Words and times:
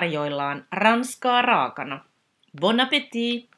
tarjoillaan 0.00 0.66
ranskaa 0.72 1.42
raakana. 1.42 2.04
Bon 2.60 2.80
appétit! 2.80 3.50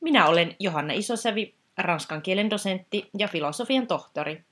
Minä 0.00 0.26
olen 0.26 0.56
Johanna 0.58 0.92
Isosävi, 0.94 1.54
ranskan 1.78 2.22
kielen 2.22 2.50
dosentti 2.50 3.10
ja 3.18 3.28
filosofian 3.28 3.86
tohtori. 3.86 4.44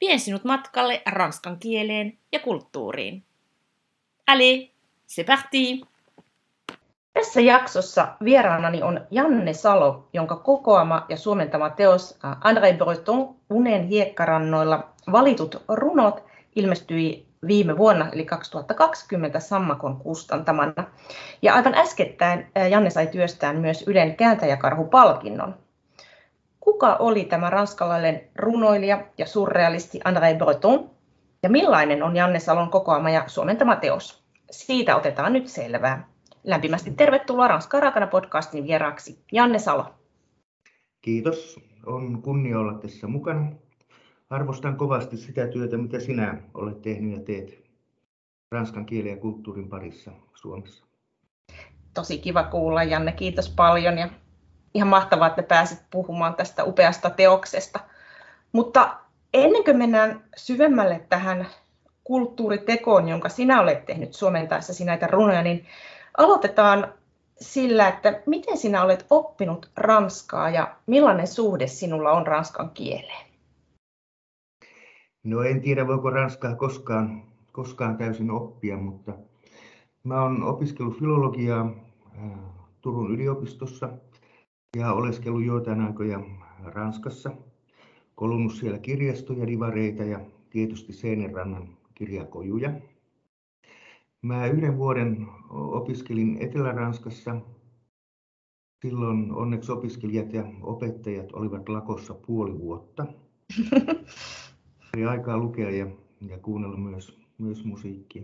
Vien 0.00 0.20
sinut 0.20 0.44
matkalle 0.44 1.02
ranskan 1.06 1.58
kieleen 1.58 2.18
ja 2.32 2.38
kulttuuriin. 2.38 3.24
Allez, 4.26 4.68
c'est 5.06 5.26
parti! 5.26 5.80
Tässä 7.12 7.40
jaksossa 7.40 8.16
vieraanani 8.24 8.82
on 8.82 9.06
Janne 9.10 9.52
Salo, 9.52 10.08
jonka 10.12 10.36
kokoama 10.36 11.06
ja 11.08 11.16
suomentama 11.16 11.70
teos 11.70 12.18
äh, 12.24 12.32
André 12.32 12.76
Breton 12.78 13.36
Unen 13.50 13.86
hiekkarannoilla 13.86 14.88
valitut 15.12 15.64
runot 15.68 16.24
ilmestyi 16.56 17.27
viime 17.46 17.78
vuonna, 17.78 18.08
eli 18.12 18.24
2020 18.24 19.40
Sammakon 19.40 19.96
kustantamana. 19.96 20.84
Ja 21.42 21.54
aivan 21.54 21.74
äskettäin 21.74 22.46
Janne 22.70 22.90
sai 22.90 23.06
työstään 23.06 23.56
myös 23.56 23.84
Ylen 23.86 24.16
kääntäjäkarhupalkinnon. 24.16 25.54
Kuka 26.60 26.96
oli 26.96 27.24
tämä 27.24 27.50
ranskalainen 27.50 28.20
runoilija 28.36 29.04
ja 29.18 29.26
surrealisti 29.26 30.00
André 30.08 30.38
Breton? 30.38 30.90
Ja 31.42 31.50
millainen 31.50 32.02
on 32.02 32.16
Janne 32.16 32.38
Salon 32.38 32.70
kokoama 32.70 33.10
ja 33.10 33.24
suomentama 33.26 33.76
teos? 33.76 34.24
Siitä 34.50 34.96
otetaan 34.96 35.32
nyt 35.32 35.46
selvää. 35.46 36.08
Lämpimästi 36.44 36.90
tervetuloa 36.90 37.48
Ranskaa 37.48 37.80
raakana 37.80 38.06
podcastin 38.06 38.64
vieraaksi 38.64 39.24
Janne 39.32 39.58
Salo. 39.58 39.86
Kiitos. 41.00 41.60
On 41.86 42.22
kunnia 42.22 42.58
olla 42.58 42.74
tässä 42.74 43.06
mukana. 43.06 43.52
Arvostan 44.30 44.76
kovasti 44.76 45.16
sitä 45.16 45.46
työtä, 45.46 45.76
mitä 45.76 46.00
sinä 46.00 46.42
olet 46.54 46.82
tehnyt 46.82 47.18
ja 47.18 47.24
teet 47.24 47.64
ranskan 48.52 48.86
kielen 48.86 49.10
ja 49.10 49.16
kulttuurin 49.16 49.68
parissa 49.68 50.10
Suomessa. 50.34 50.84
Tosi 51.94 52.18
kiva 52.18 52.42
kuulla, 52.42 52.82
Janne. 52.82 53.12
Kiitos 53.12 53.50
paljon 53.50 53.98
ja 53.98 54.08
ihan 54.74 54.88
mahtavaa, 54.88 55.28
että 55.28 55.42
pääsit 55.42 55.78
puhumaan 55.90 56.34
tästä 56.34 56.64
upeasta 56.64 57.10
teoksesta. 57.10 57.80
Mutta 58.52 58.96
ennen 59.34 59.64
kuin 59.64 59.76
mennään 59.76 60.24
syvemmälle 60.36 61.06
tähän 61.08 61.46
kulttuuritekoon, 62.04 63.08
jonka 63.08 63.28
sinä 63.28 63.60
olet 63.60 63.86
tehnyt 63.86 64.14
suomentaessasi 64.14 64.84
näitä 64.84 65.06
runoja, 65.06 65.42
niin 65.42 65.66
Aloitetaan 66.18 66.94
sillä, 67.40 67.88
että 67.88 68.22
miten 68.26 68.58
sinä 68.58 68.82
olet 68.82 69.06
oppinut 69.10 69.70
ranskaa 69.76 70.50
ja 70.50 70.74
millainen 70.86 71.26
suhde 71.26 71.66
sinulla 71.66 72.12
on 72.12 72.26
ranskan 72.26 72.70
kieleen? 72.70 73.27
No 75.28 75.42
en 75.42 75.60
tiedä, 75.60 75.86
voiko 75.86 76.10
ranskaa 76.10 76.54
koskaan, 76.54 77.22
koskaan 77.52 77.96
täysin 77.96 78.30
oppia, 78.30 78.76
mutta 78.76 79.12
mä 80.04 80.22
olen 80.22 80.42
opiskellut 80.42 80.98
filologiaa 80.98 81.70
äh, 82.18 82.30
Turun 82.80 83.10
yliopistossa 83.10 83.88
ja 84.76 84.92
oleskellut 84.92 85.44
joitain 85.44 85.80
aikoja 85.80 86.20
Ranskassa, 86.64 87.30
kolunnut 88.14 88.52
siellä 88.52 88.78
kirjastoja, 88.78 89.46
divareita 89.46 90.04
ja 90.04 90.20
tietysti 90.50 90.92
Seinärannan 90.92 91.68
kirjakojuja. 91.94 92.72
Mä 94.22 94.46
yhden 94.46 94.78
vuoden 94.78 95.26
opiskelin 95.50 96.36
Etelä-Ranskassa. 96.40 97.36
Silloin 98.82 99.32
onneksi 99.32 99.72
opiskelijat 99.72 100.32
ja 100.32 100.44
opettajat 100.62 101.32
olivat 101.32 101.68
lakossa 101.68 102.14
puoli 102.14 102.58
vuotta. 102.58 103.06
Oli 104.98 105.06
aikaa 105.06 105.38
lukea 105.38 105.70
ja, 105.70 105.86
ja 106.28 106.38
kuunnella 106.38 106.76
myös, 106.76 107.20
myös 107.38 107.64
musiikkia. 107.64 108.22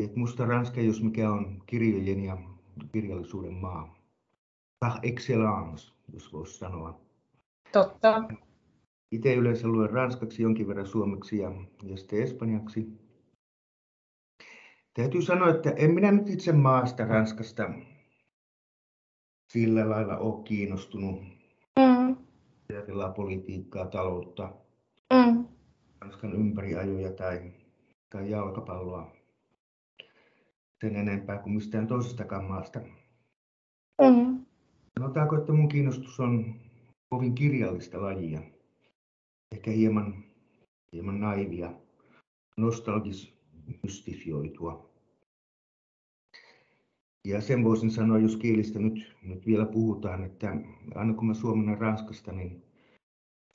Et 0.00 0.16
musta 0.16 0.46
Ranska, 0.46 0.80
jos 0.80 1.02
mikä 1.02 1.30
on 1.30 1.62
kirjojen 1.66 2.24
ja 2.24 2.38
kirjallisuuden 2.92 3.54
maa. 3.54 3.98
Par 4.80 4.92
excellence, 5.02 5.92
jos 6.12 6.32
voisi 6.32 6.58
sanoa. 6.58 7.00
Totta. 7.72 8.24
Itse 9.12 9.34
yleensä 9.34 9.68
luen 9.68 9.90
ranskaksi, 9.90 10.42
jonkin 10.42 10.68
verran 10.68 10.86
suomeksi 10.86 11.38
ja, 11.38 11.52
ja 11.82 11.96
sitten 11.96 12.22
espanjaksi. 12.22 12.86
Täytyy 14.94 15.22
sanoa, 15.22 15.50
että 15.50 15.70
en 15.70 15.90
minä 15.90 16.12
nyt 16.12 16.28
itse 16.28 16.52
maasta 16.52 17.04
Ranskasta 17.04 17.70
sillä 19.52 19.90
lailla 19.90 20.16
ole 20.16 20.42
kiinnostunut. 20.44 21.20
Mm. 21.78 22.16
Ajatellaan 22.70 23.14
politiikkaa, 23.14 23.86
taloutta, 23.86 24.52
mm. 25.12 25.51
Ranskan 26.02 26.32
ympäriajoja 26.32 27.12
tai, 27.12 27.52
tai 28.10 28.30
jalkapalloa 28.30 29.12
sen 30.80 30.96
enempää 30.96 31.38
kuin 31.38 31.54
mistään 31.54 31.86
toisestakaan 31.86 32.44
maasta. 32.44 32.80
Mm. 34.00 34.44
Sanotaanko, 34.98 35.36
että 35.36 35.52
mun 35.52 35.68
kiinnostus 35.68 36.20
on 36.20 36.54
kovin 37.10 37.34
kirjallista 37.34 38.02
lajia. 38.02 38.40
Ehkä 39.54 39.70
hieman, 39.70 40.24
hieman 40.92 41.20
naivia, 41.20 41.72
nostalgis, 42.56 43.34
mystifioitua. 43.82 44.90
Ja 47.28 47.40
sen 47.40 47.64
voisin 47.64 47.90
sanoa, 47.90 48.18
jos 48.18 48.36
kielistä 48.36 48.78
nyt, 48.78 49.16
nyt 49.22 49.46
vielä 49.46 49.66
puhutaan, 49.66 50.24
että 50.24 50.56
aina 50.94 51.14
kun 51.14 51.26
mä 51.26 51.34
suomennan 51.34 51.78
Ranskasta, 51.78 52.32
niin 52.32 52.62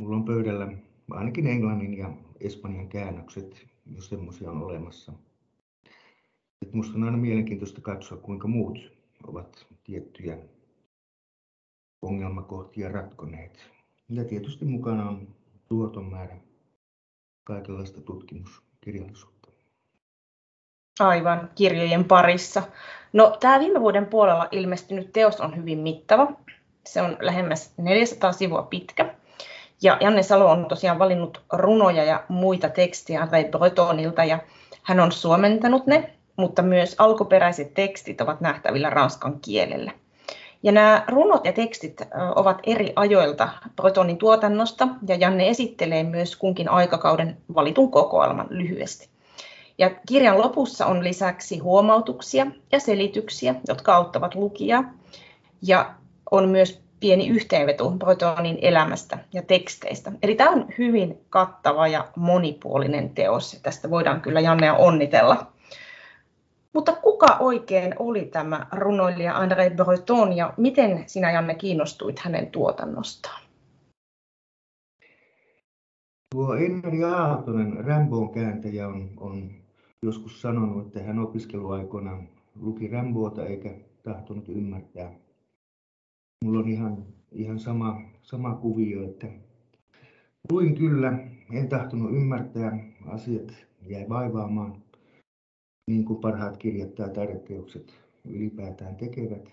mulla 0.04 0.16
on 0.16 0.26
pöydällä 0.26 0.72
ainakin 1.12 1.48
englannin 1.48 1.98
ja 1.98 2.27
espanjan 2.40 2.90
käännökset, 2.90 3.68
jos 3.96 4.10
semmoisia 4.10 4.52
on 4.52 4.64
olemassa. 4.64 5.14
Et 6.62 6.74
musta 6.74 6.98
on 6.98 7.04
aina 7.04 7.18
mielenkiintoista 7.18 7.82
katsoa, 7.82 8.18
kuinka 8.18 8.48
muut 8.48 8.78
ovat 9.28 9.66
tiettyjä 9.84 10.38
ongelmakohtia 12.02 12.92
ratkoneet. 12.92 13.60
Ja 14.10 14.24
tietysti 14.24 14.66
mukana 14.66 15.10
on 15.10 15.28
tuoton 15.68 16.06
määrä 16.06 16.38
kaikenlaista 17.44 18.02
tutkimuskirjallisuutta. 18.02 19.50
Aivan, 21.00 21.50
kirjojen 21.56 22.06
parissa. 22.06 22.64
No, 23.14 23.38
tämä 23.40 23.60
viime 23.60 23.82
vuoden 23.82 24.06
puolella 24.06 24.48
ilmestynyt 24.52 25.14
teos 25.14 25.42
on 25.42 25.56
hyvin 25.56 25.80
mittava. 25.80 26.32
Se 26.86 27.02
on 27.02 27.18
lähemmäs 27.20 27.74
400 27.78 28.32
sivua 28.32 28.62
pitkä. 28.62 29.16
Ja 29.82 29.98
Janne 30.02 30.24
Salo 30.24 30.52
on 30.52 30.66
tosiaan 30.66 31.00
valinnut 31.00 31.42
runoja 31.54 32.04
ja 32.04 32.24
muita 32.28 32.70
tekstiä 32.70 33.22
André 33.22 33.58
Bretonilta 33.58 34.24
ja 34.24 34.40
hän 34.84 35.00
on 35.00 35.12
suomentanut 35.12 35.88
ne, 35.88 36.14
mutta 36.36 36.62
myös 36.62 36.96
alkuperäiset 36.98 37.74
tekstit 37.74 38.22
ovat 38.22 38.42
nähtävillä 38.42 38.90
ranskan 38.90 39.40
kielellä. 39.40 39.92
Ja 40.64 40.72
nämä 40.72 41.06
runot 41.08 41.46
ja 41.46 41.54
tekstit 41.54 42.02
ovat 42.36 42.60
eri 42.64 42.94
ajoilta 42.96 43.50
Bretonin 43.76 44.18
tuotannosta 44.18 44.88
ja 45.08 45.16
Janne 45.16 45.50
esittelee 45.50 46.04
myös 46.04 46.36
kunkin 46.36 46.70
aikakauden 46.70 47.38
valitun 47.56 47.92
kokoelman 47.92 48.48
lyhyesti. 48.50 49.10
Ja 49.78 49.90
kirjan 50.08 50.42
lopussa 50.42 50.86
on 50.86 51.04
lisäksi 51.04 51.58
huomautuksia 51.58 52.48
ja 52.72 52.80
selityksiä, 52.80 53.56
jotka 53.68 53.96
auttavat 53.96 54.36
lukijaa. 54.36 54.94
Ja 55.62 55.94
on 56.32 56.50
myös 56.50 56.82
pieni 57.00 57.28
yhteenveto 57.28 57.92
Bretonin 57.92 58.58
elämästä 58.62 59.18
ja 59.34 59.42
teksteistä. 59.42 60.12
Eli 60.22 60.36
tämä 60.36 60.52
on 60.52 60.66
hyvin 60.78 61.18
kattava 61.30 61.88
ja 61.88 62.08
monipuolinen 62.16 63.10
teos. 63.10 63.60
Tästä 63.64 63.90
voidaan 63.90 64.22
kyllä 64.22 64.40
Jannea 64.40 64.74
onnitella. 64.74 65.52
Mutta 66.74 66.96
kuka 66.96 67.38
oikein 67.40 67.96
oli 68.00 68.26
tämä 68.26 68.68
runoilija 68.72 69.34
André 69.34 69.76
Breton 69.76 70.34
ja 70.34 70.54
miten 70.58 71.04
sinä 71.08 71.32
Janne 71.32 71.56
kiinnostuit 71.56 72.20
hänen 72.20 72.48
tuotannostaan? 72.48 73.42
Tuo 76.36 76.56
Enri 76.56 77.04
Aaltonen, 77.04 77.86
Rambon 77.86 78.32
kääntäjä, 78.32 78.88
on, 78.88 79.10
on 79.18 79.52
joskus 80.02 80.42
sanonut, 80.42 80.88
että 80.88 81.04
hän 81.04 81.20
opiskeluaikoina 81.20 82.24
luki 82.56 82.88
Ramboota 82.88 83.46
eikä 83.46 83.74
tahtonut 84.04 84.50
ymmärtää. 84.50 85.12
Mulla 86.46 86.60
on 86.60 86.70
ihan, 86.70 87.06
ihan 87.32 87.60
sama, 87.60 88.02
sama 88.22 88.56
kuvio, 88.56 89.04
että 89.04 89.28
luin 90.52 90.76
kyllä, 90.76 91.20
en 91.52 91.70
tahtonut 91.70 92.12
ymmärtää, 92.12 92.80
asiat 93.06 93.54
jäi 93.88 94.10
vaivaamaan, 94.10 94.84
niin 95.88 96.06
kuin 96.06 96.20
parhaat 96.20 96.58
kirjat 96.58 96.96
tai 96.96 97.10
taideteokset 97.10 97.94
ylipäätään 98.26 98.96
tekevät. 98.96 99.50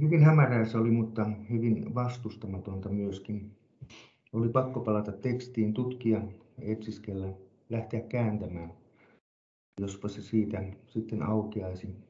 Hyvin 0.00 0.24
hämärää 0.24 0.64
se 0.64 0.78
oli, 0.78 0.90
mutta 0.90 1.30
hyvin 1.50 1.94
vastustamatonta 1.94 2.88
myöskin. 2.88 3.50
Oli 4.32 4.48
pakko 4.48 4.80
palata 4.80 5.12
tekstiin, 5.12 5.74
tutkia, 5.74 6.22
etsiskellä 6.58 7.32
lähteä 7.70 8.00
kääntämään, 8.00 8.72
jospa 9.80 10.08
se 10.08 10.22
siitä 10.22 10.64
sitten 10.86 11.22
aukeaisi. 11.22 12.05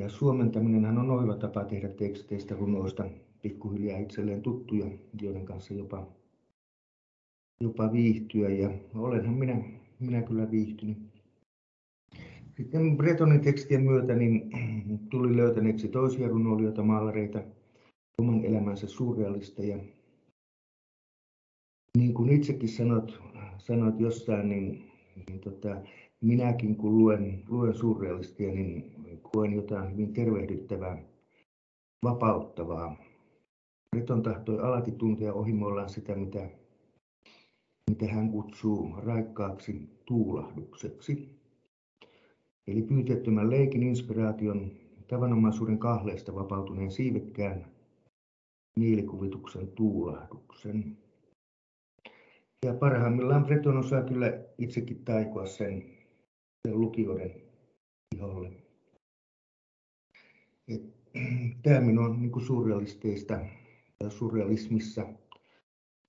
Ja 0.00 0.08
suomentaminen 0.08 0.98
on 0.98 1.10
oiva 1.10 1.36
tapa 1.36 1.64
tehdä 1.64 1.88
teksteistä 1.88 2.54
runoista 2.54 3.04
pikkuhiljaa 3.42 3.98
itselleen 3.98 4.42
tuttuja, 4.42 4.86
joiden 5.22 5.44
kanssa 5.44 5.74
jopa, 5.74 6.06
jopa 7.60 7.92
viihtyä. 7.92 8.48
Ja 8.48 8.70
olenhan 8.94 9.34
minä 9.34 9.64
minä 10.00 10.22
kyllä 10.22 10.50
viihtynyt. 10.50 10.98
Sitten 12.56 12.96
Bretonin 12.96 13.40
tekstien 13.40 13.82
myötä 13.84 14.14
niin 14.14 14.50
tuli 15.10 15.36
löytäneeksi 15.36 15.88
toisia 15.88 16.28
runoilijoita, 16.28 16.82
maalareita, 16.82 17.42
oman 18.18 18.44
elämänsä 18.44 18.86
surrealisteja. 18.86 19.78
Niin 21.98 22.14
kuin 22.14 22.30
itsekin 22.30 22.68
sanot, 22.68 23.22
sanot 23.58 24.00
jossain, 24.00 24.48
niin, 24.48 24.90
niin 25.28 25.40
tota, 25.40 25.76
minäkin 26.24 26.76
kun 26.76 26.98
luen, 26.98 27.42
luen 27.48 27.74
surrealistia, 27.74 28.52
niin 28.52 28.92
koen 29.22 29.52
jotain 29.52 29.92
hyvin 29.92 30.12
tervehdyttävää, 30.12 31.02
vapauttavaa. 32.04 32.96
Breton 33.90 34.22
tahtoi 34.22 34.58
alati 34.58 34.92
tuntea 34.92 35.34
ohimoillaan 35.34 35.88
sitä, 35.88 36.14
mitä, 36.14 36.48
mitä 37.90 38.06
hän 38.06 38.30
kutsuu 38.30 38.94
raikkaaksi 38.96 39.88
tuulahdukseksi. 40.06 41.28
Eli 42.66 42.82
pyytettömän 42.82 43.50
leikin 43.50 43.82
inspiraation, 43.82 44.70
tavanomaisuuden 45.08 45.78
kahleesta 45.78 46.34
vapautuneen 46.34 46.90
siivekkään 46.90 47.66
mielikuvituksen 48.78 49.68
tuulahduksen. 49.68 50.96
Ja 52.66 52.74
parhaimmillaan 52.74 53.44
Breton 53.44 53.76
osaa 53.76 54.02
kyllä 54.02 54.38
itsekin 54.58 55.04
taikoa 55.04 55.46
sen, 55.46 55.93
sen 56.68 56.80
lukijoiden 56.80 57.34
iholle. 58.16 58.50
Tämä 61.62 61.80
minun 61.80 62.04
on 62.04 62.22
niin 62.22 62.46
surrealisteista 62.46 63.38
tai 63.98 64.10
surrealismissa 64.10 65.06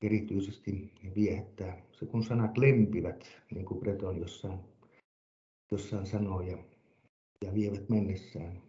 erityisesti 0.02 0.94
viehättää. 1.16 1.82
Se 1.92 2.06
kun 2.06 2.24
sanat 2.24 2.58
lempivät, 2.58 3.26
niin 3.52 3.66
kuin 3.66 3.80
Breton 3.80 4.20
jossain, 4.20 4.60
jossain 5.72 6.06
sanoo, 6.06 6.42
ja, 6.42 6.58
ja 7.46 7.54
vievät 7.54 7.90
mennessään. 7.90 8.62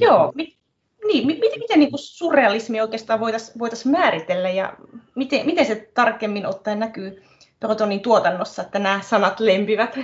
Joo, 0.00 0.32
mit, 0.34 0.58
niin, 1.06 1.26
miten, 1.26 1.58
miten 1.58 1.78
niin 1.78 1.90
surrealismi 1.94 2.80
oikeastaan 2.80 3.20
voitaisiin 3.20 3.58
voitais 3.58 3.86
määritellä 3.86 4.50
ja 4.50 4.76
miten, 5.14 5.46
miten 5.46 5.66
se 5.66 5.90
tarkemmin 5.94 6.46
ottaen 6.46 6.78
näkyy 6.78 7.22
Protonin 7.60 8.00
tuotannossa, 8.00 8.62
että 8.62 8.78
nämä 8.78 9.00
sanat 9.02 9.40
lempivät? 9.40 9.98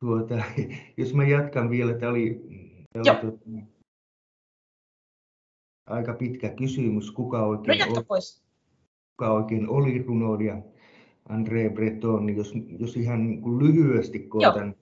Tuota, 0.00 0.34
jos 0.96 1.14
mä 1.14 1.24
jatkan 1.24 1.70
vielä, 1.70 1.94
tämä 1.94 2.12
oli, 2.12 2.40
tämä 2.92 3.02
oli 3.14 3.20
tuota, 3.20 3.66
aika 5.86 6.12
pitkä 6.12 6.48
kysymys, 6.48 7.10
kuka 7.10 7.46
oikein, 7.46 7.78
no, 7.78 7.86
oli, 7.96 8.04
pois. 8.04 8.42
kuka 9.16 9.32
oikein 9.32 9.68
oli 9.68 10.02
runoilija 10.02 10.62
André 11.28 11.74
Breton, 11.74 12.26
niin 12.26 12.36
jos, 12.36 12.52
jos 12.78 12.96
ihan 12.96 13.26
niin 13.26 13.42
kuin 13.42 13.58
lyhyesti 13.58 14.18
koitan, 14.18 14.74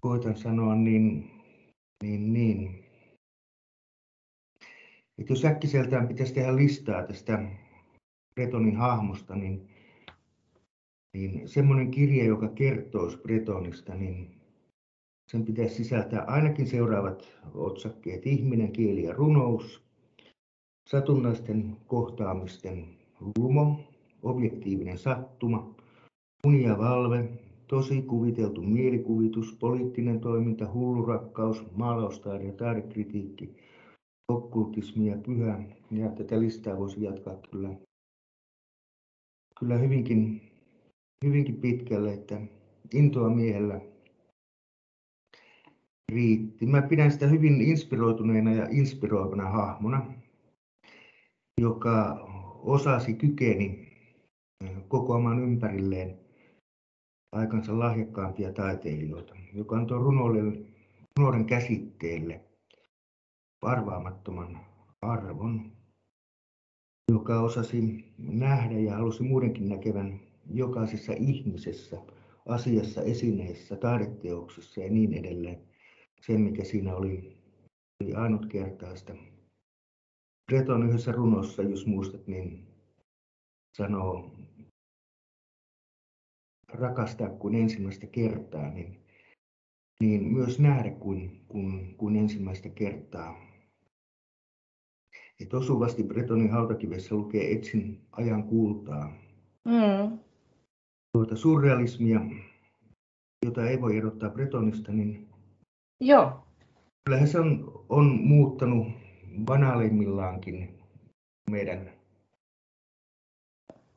koitan 0.00 0.36
sanoa, 0.36 0.74
niin 0.74 1.30
niin, 2.02 2.32
niin. 2.32 2.84
Et 5.18 5.28
jos 5.28 5.44
äkkiseltään 5.44 6.08
pitäisi 6.08 6.34
tehdä 6.34 6.56
listaa 6.56 7.06
tästä 7.06 7.48
Bretonin 8.34 8.76
hahmosta, 8.76 9.34
niin, 9.34 9.68
niin 11.14 11.48
semmoinen 11.48 11.90
kirja, 11.90 12.24
joka 12.24 12.48
kertoo 12.48 13.10
Bretonista, 13.22 13.94
niin 13.94 14.40
sen 15.30 15.44
pitäisi 15.44 15.74
sisältää 15.74 16.24
ainakin 16.24 16.66
seuraavat 16.66 17.28
otsakkeet. 17.54 18.26
Ihminen, 18.26 18.72
kieli 18.72 19.02
ja 19.02 19.12
runous, 19.12 19.82
satunnaisten 20.88 21.76
kohtaamisten 21.86 22.86
lumo, 23.38 23.80
objektiivinen 24.22 24.98
sattuma, 24.98 25.74
uni 26.46 26.62
ja 26.62 26.78
valve, 26.78 27.28
tosi 27.66 28.02
kuviteltu 28.02 28.62
mielikuvitus, 28.62 29.56
poliittinen 29.60 30.20
toiminta, 30.20 30.72
hullurakkaus, 30.72 31.64
maalaustaide 31.76 32.44
ja 32.44 32.52
taidekritiikki, 32.52 33.56
okkultismi 34.28 35.06
ja 35.06 35.16
pyhä. 35.16 35.62
Ja 35.90 36.08
tätä 36.08 36.40
listaa 36.40 36.78
voisi 36.78 37.02
jatkaa 37.02 37.36
kyllä, 37.50 37.70
kyllä 39.58 39.78
hyvinkin, 39.78 40.47
hyvinkin 41.24 41.56
pitkälle, 41.56 42.12
että 42.12 42.40
intoa 42.94 43.30
miehellä 43.30 43.80
riitti. 46.12 46.66
Mä 46.66 46.82
pidän 46.82 47.12
sitä 47.12 47.26
hyvin 47.26 47.60
inspiroituneena 47.60 48.52
ja 48.52 48.68
inspiroivana 48.70 49.50
hahmona, 49.50 50.14
joka 51.60 52.24
osasi 52.62 53.14
kykeni 53.14 53.88
kokoamaan 54.88 55.38
ympärilleen 55.38 56.18
aikansa 57.32 57.78
lahjakkaampia 57.78 58.52
taiteilijoita, 58.52 59.34
joka 59.52 59.76
antoi 59.76 59.98
runoille, 59.98 60.42
runouden 61.18 61.44
käsitteelle 61.46 62.40
arvaamattoman 63.62 64.60
arvon, 65.02 65.72
joka 67.12 67.40
osasi 67.40 68.04
nähdä 68.18 68.78
ja 68.78 68.94
halusi 68.94 69.22
muidenkin 69.22 69.68
näkevän 69.68 70.27
jokaisessa 70.50 71.12
ihmisessä, 71.12 72.02
asiassa, 72.46 73.02
esineessä, 73.02 73.76
taideteoksessa 73.76 74.80
ja 74.80 74.90
niin 74.90 75.14
edelleen. 75.14 75.68
Sen, 76.20 76.40
mikä 76.40 76.64
siinä 76.64 76.96
oli, 76.96 77.38
oli 78.02 78.14
ainutkertaista. 78.14 79.14
Breton 80.52 80.88
yhdessä 80.88 81.12
runossa, 81.12 81.62
jos 81.62 81.86
muistat, 81.86 82.26
niin 82.26 82.66
sanoo 83.76 84.30
rakastaa 86.68 87.28
kuin 87.28 87.54
ensimmäistä 87.54 88.06
kertaa, 88.06 88.70
niin, 88.70 89.00
niin 90.00 90.24
myös 90.32 90.58
nähdä 90.58 90.90
kuin, 90.90 91.44
kuin, 91.48 91.94
kuin 91.96 92.16
ensimmäistä 92.16 92.68
kertaa. 92.68 93.48
Et 95.40 95.54
osuvasti 95.54 96.02
Bretonin 96.02 96.50
hautakivessä 96.50 97.14
lukee 97.14 97.52
Etsin 97.52 98.00
ajan 98.12 98.44
kultaa. 98.44 99.12
Mm. 99.64 100.18
Tuota 101.28 101.40
surrealismia, 101.40 102.20
jota 103.44 103.66
ei 103.66 103.80
voi 103.80 103.96
erottaa 103.96 104.30
Bretonista, 104.30 104.92
niin 104.92 105.28
Joo. 106.00 106.46
kyllähän 107.04 107.28
se 107.28 107.40
on, 107.40 107.84
on 107.88 108.04
muuttanut 108.04 108.86
banaalimmillaankin 109.44 110.78
meidän, 111.50 111.90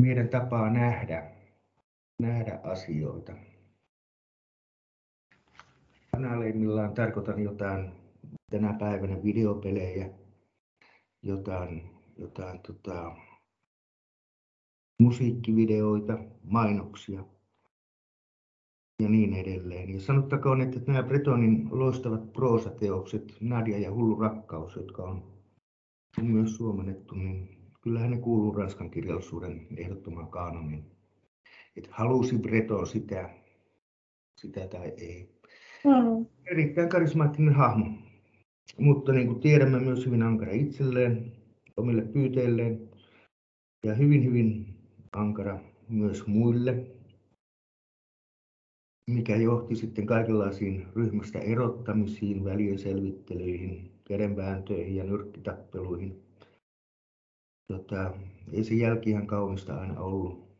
meidän 0.01 0.29
tapaa 0.29 0.69
nähdä 0.69 1.31
nähdä 2.21 2.59
asioita. 2.63 3.33
Kanaaleimmillaan 6.11 6.93
tarkoitan 6.93 7.43
jotain 7.43 7.91
tänä 8.49 8.73
päivänä 8.73 9.23
videopelejä, 9.23 10.09
jotain, 11.23 11.89
jotain 12.17 12.59
tota, 12.59 13.15
musiikkivideoita, 15.01 16.17
mainoksia 16.43 17.23
ja 19.03 19.09
niin 19.09 19.33
edelleen. 19.33 19.93
Ja 19.93 19.99
sanottakoon, 19.99 20.61
että 20.61 20.79
nämä 20.87 21.03
Bretonin 21.03 21.67
loistavat 21.71 22.33
proosateokset, 22.33 23.37
Nadia 23.39 23.79
ja 23.79 23.93
Hullu 23.93 24.19
rakkaus, 24.19 24.75
jotka 24.75 25.03
on 25.03 25.23
myös 26.21 26.55
suomennettu, 26.55 27.15
niin 27.15 27.57
kyllähän 27.81 28.11
ne 28.11 28.17
kuuluu 28.17 28.51
ranskan 28.51 28.89
kirjallisuuden 28.89 29.67
ehdottomaan 29.77 30.27
kaanoniin 30.27 30.91
että 31.77 31.89
halusi 31.91 32.37
Breton 32.37 32.87
sitä, 32.87 33.29
sitä 34.35 34.67
tai 34.67 34.93
ei. 34.97 35.29
Mm. 35.83 36.25
Erittäin 36.51 36.89
karismaattinen 36.89 37.53
hahmo, 37.53 37.85
mutta 38.77 39.13
niin 39.13 39.27
kuin 39.27 39.39
tiedämme 39.39 39.79
myös 39.79 40.05
hyvin 40.05 40.23
ankara 40.23 40.51
itselleen, 40.51 41.31
omille 41.77 42.01
pyyteilleen 42.01 42.89
ja 43.85 43.93
hyvin 43.93 44.25
hyvin 44.25 44.70
ankara 45.13 45.59
myös 45.89 46.27
muille, 46.27 46.87
mikä 49.09 49.35
johti 49.35 49.75
sitten 49.75 50.05
kaikenlaisiin 50.05 50.87
ryhmästä 50.95 51.39
erottamisiin, 51.39 52.43
välien 52.43 52.79
selvittelyihin, 52.79 53.91
kädenvääntöihin 54.03 54.95
ja 54.95 55.03
nyrkkitappeluihin. 55.03 56.23
Tota, 57.73 58.13
ei 58.53 58.63
se 58.63 58.73
jälki 58.75 59.09
ihan 59.09 59.27
kaunista 59.27 59.79
aina 59.79 59.99
ollut. 59.99 60.51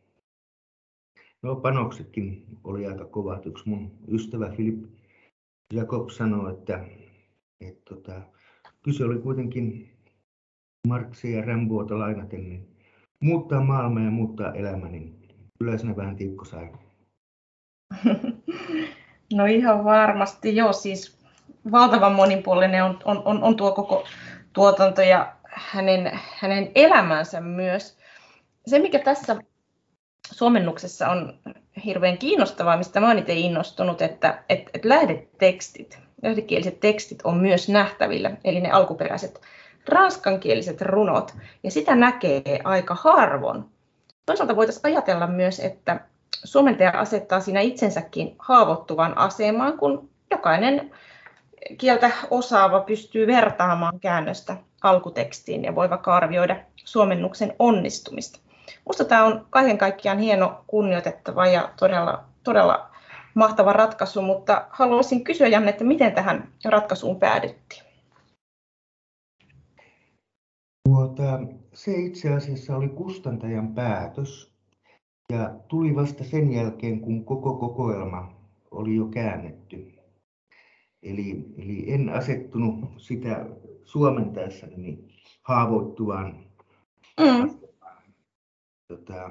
No 1.42 1.56
panoksetkin 1.56 2.46
oli 2.64 2.86
aika 2.86 3.04
kovat. 3.04 3.46
Yksi 3.46 3.68
mun 3.68 3.90
ystävä 4.08 4.50
Filip 4.50 4.84
Jakob 5.72 6.10
sanoi, 6.10 6.52
että, 6.52 6.86
että 7.60 7.94
tota, 7.94 8.22
kyse 8.82 9.04
oli 9.04 9.18
kuitenkin 9.18 9.90
Marksia 10.88 11.36
ja 11.36 11.44
Ramboota 11.44 11.98
lainaten, 11.98 12.48
niin 12.48 12.71
muuttaa 13.22 13.60
maailmaa 13.60 14.02
ja 14.02 14.10
muuttaa 14.10 14.54
elämä, 14.54 14.88
niin 14.88 15.28
kyllä 15.58 15.78
sinä 15.78 15.96
vähän 15.96 16.16
tiukko 16.16 16.44
sai. 16.44 16.68
No 19.34 19.44
ihan 19.46 19.84
varmasti, 19.84 20.56
joo, 20.56 20.72
siis 20.72 21.18
valtavan 21.72 22.12
monipuolinen 22.12 22.84
on, 22.84 22.98
on, 23.04 23.22
on, 23.24 23.42
on 23.42 23.56
tuo 23.56 23.72
koko 23.72 24.04
tuotanto 24.52 25.02
ja 25.02 25.32
hänen, 25.44 26.20
hänen 26.38 26.70
elämänsä 26.74 27.40
myös. 27.40 27.98
Se, 28.66 28.78
mikä 28.78 28.98
tässä 28.98 29.36
suomennuksessa 30.30 31.08
on 31.08 31.38
hirveän 31.84 32.18
kiinnostavaa, 32.18 32.76
mistä 32.76 33.00
mä 33.00 33.06
olen 33.06 33.18
itse 33.18 33.34
innostunut, 33.34 34.02
että, 34.02 34.42
että, 34.48 34.70
että 34.74 34.88
lähdetekstit, 34.88 35.98
lähdekieliset 36.22 36.80
tekstit 36.80 37.18
on 37.24 37.36
myös 37.36 37.68
nähtävillä, 37.68 38.36
eli 38.44 38.60
ne 38.60 38.70
alkuperäiset 38.70 39.40
ranskankieliset 39.88 40.82
runot, 40.82 41.34
ja 41.62 41.70
sitä 41.70 41.94
näkee 41.94 42.60
aika 42.64 42.96
harvoin. 43.00 43.64
Toisaalta 44.26 44.56
voitaisiin 44.56 44.86
ajatella 44.86 45.26
myös, 45.26 45.60
että 45.60 46.00
suomentaja 46.44 46.90
asettaa 46.90 47.40
siinä 47.40 47.60
itsensäkin 47.60 48.36
haavoittuvan 48.38 49.18
asemaan, 49.18 49.78
kun 49.78 50.08
jokainen 50.30 50.90
kieltä 51.78 52.10
osaava 52.30 52.80
pystyy 52.80 53.26
vertaamaan 53.26 54.00
käännöstä 54.00 54.56
alkutekstiin 54.82 55.64
ja 55.64 55.74
voi 55.74 55.90
vaikka 55.90 56.16
arvioida 56.16 56.56
suomennuksen 56.76 57.54
onnistumista. 57.58 58.38
Minusta 58.84 59.04
tämä 59.04 59.24
on 59.24 59.46
kaiken 59.50 59.78
kaikkiaan 59.78 60.18
hieno, 60.18 60.64
kunnioitettava 60.66 61.46
ja 61.46 61.68
todella, 61.78 62.24
todella 62.44 62.90
mahtava 63.34 63.72
ratkaisu, 63.72 64.22
mutta 64.22 64.64
haluaisin 64.70 65.24
kysyä 65.24 65.48
Janne, 65.48 65.70
että 65.70 65.84
miten 65.84 66.12
tähän 66.12 66.48
ratkaisuun 66.64 67.20
päädyttiin? 67.20 67.91
Tuota, 70.88 71.40
se 71.74 71.92
itse 71.92 72.32
asiassa 72.32 72.76
oli 72.76 72.88
kustantajan 72.88 73.74
päätös 73.74 74.54
ja 75.30 75.60
tuli 75.68 75.94
vasta 75.94 76.24
sen 76.24 76.52
jälkeen, 76.52 77.00
kun 77.00 77.24
koko 77.24 77.54
kokoelma 77.54 78.34
oli 78.70 78.96
jo 78.96 79.06
käännetty. 79.06 79.92
Eli, 81.02 81.44
eli 81.56 81.92
en 81.92 82.08
asettunut 82.08 82.74
sitä 82.96 83.46
suomentaessani 83.84 84.98
haavoittuvaan 85.42 86.36
mm. 87.20 87.58
tota, 88.88 89.30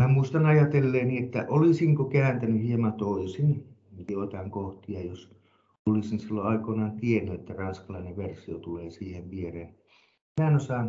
Mä 0.00 0.08
muistan 0.08 0.46
ajatelleeni, 0.46 1.18
että 1.18 1.46
olisinko 1.48 2.04
kääntänyt 2.04 2.62
hieman 2.62 2.92
toisin 2.92 3.76
joitain 4.08 4.50
kohtia, 4.50 5.02
jos 5.02 5.39
olisin 5.86 6.18
silloin 6.20 6.46
aikoinaan 6.46 6.96
tiennyt, 6.96 7.40
että 7.40 7.54
ranskalainen 7.54 8.16
versio 8.16 8.58
tulee 8.58 8.90
siihen 8.90 9.30
viereen. 9.30 9.74
Mä 10.40 10.48
en 10.48 10.56
osaa, 10.56 10.84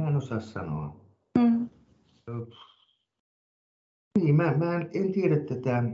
mä 0.00 0.08
en 0.08 0.16
osaa 0.16 0.40
sanoa. 0.40 0.96
Mm. 1.38 1.68
Niin, 4.18 4.34
mä, 4.34 4.56
mä 4.56 4.76
en, 4.76 4.90
en 4.94 5.12
tiedä 5.12 5.36
tätä, 5.36 5.84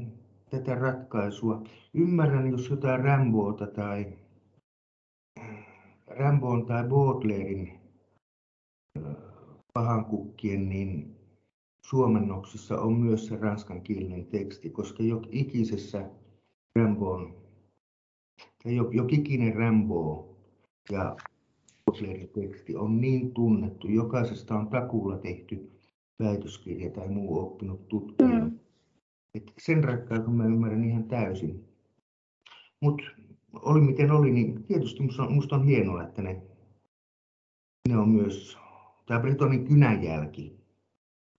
tätä 0.51 0.75
ratkaisua. 0.75 1.63
Ymmärrän, 1.95 2.51
jos 2.51 2.71
jotain 2.71 3.01
Ramboota 3.05 3.67
tai 3.67 4.19
Ramboon 6.07 6.67
tai 6.67 6.89
Baudelairein 6.89 7.81
pahankukkien, 9.75 10.69
niin 10.69 11.17
suomennoksissa 11.83 12.81
on 12.81 12.93
myös 12.93 13.27
se 13.27 13.37
ranskankielinen 13.37 14.27
teksti, 14.27 14.71
koska 14.71 15.03
jo 15.03 15.23
ikisessä 15.31 16.11
Ramboon, 16.77 17.48
tai 18.69 18.77
jo, 18.77 18.91
jo 18.93 19.07
ikinen 19.09 19.55
Rambo 19.55 20.29
ja 20.91 21.17
teksti 22.35 22.77
on 22.77 23.01
niin 23.01 23.35
tunnettu, 23.35 23.89
jokaisesta 23.89 24.59
on 24.59 24.69
takuulla 24.69 25.19
tehty 25.19 25.71
väitöskirja 26.19 26.91
tai 26.91 27.09
muu 27.09 27.39
oppinut 27.39 27.89
tutkija. 27.89 28.29
Mm. 28.29 28.59
Et 29.35 29.53
sen 29.59 29.85
ratkaisun 29.85 30.35
mä 30.35 30.45
ymmärrän 30.45 30.85
ihan 30.85 31.05
täysin. 31.05 31.65
Mutta 32.81 33.05
oli 33.53 33.81
miten 33.81 34.11
oli, 34.11 34.31
niin 34.31 34.65
tietysti 34.65 35.03
musta 35.03 35.23
on, 35.23 35.33
musta 35.33 35.57
on 35.57 35.65
hienoa, 35.65 36.03
että 36.03 36.23
ne, 36.23 36.43
ne 37.89 37.99
on 37.99 38.09
myös, 38.09 38.59
tämä 39.07 39.21
Bretonin 39.21 39.65
kynänjälki 39.65 40.57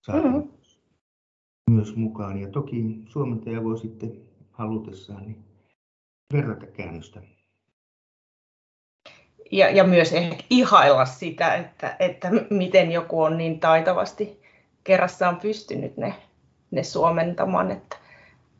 saatiin 0.06 0.34
mm-hmm. 0.34 1.74
myös 1.74 1.96
mukaan. 1.96 2.40
Ja 2.40 2.48
toki 2.48 3.02
suomentaja 3.06 3.64
voi 3.64 3.78
sitten 3.78 4.12
halutessaan 4.50 5.26
niin 5.26 5.49
verrata 6.32 6.66
käännöstä. 6.66 7.20
Ja, 9.52 9.70
ja 9.70 9.84
myös 9.84 10.12
ehkä 10.12 10.36
ihailla 10.50 11.04
sitä, 11.04 11.54
että, 11.54 11.96
että 11.98 12.28
miten 12.50 12.92
joku 12.92 13.22
on 13.22 13.38
niin 13.38 13.60
taitavasti 13.60 14.42
kerrassaan 14.84 15.36
pystynyt 15.36 15.96
ne, 15.96 16.14
ne 16.70 16.82
suomentamaan, 16.82 17.70
että 17.70 17.96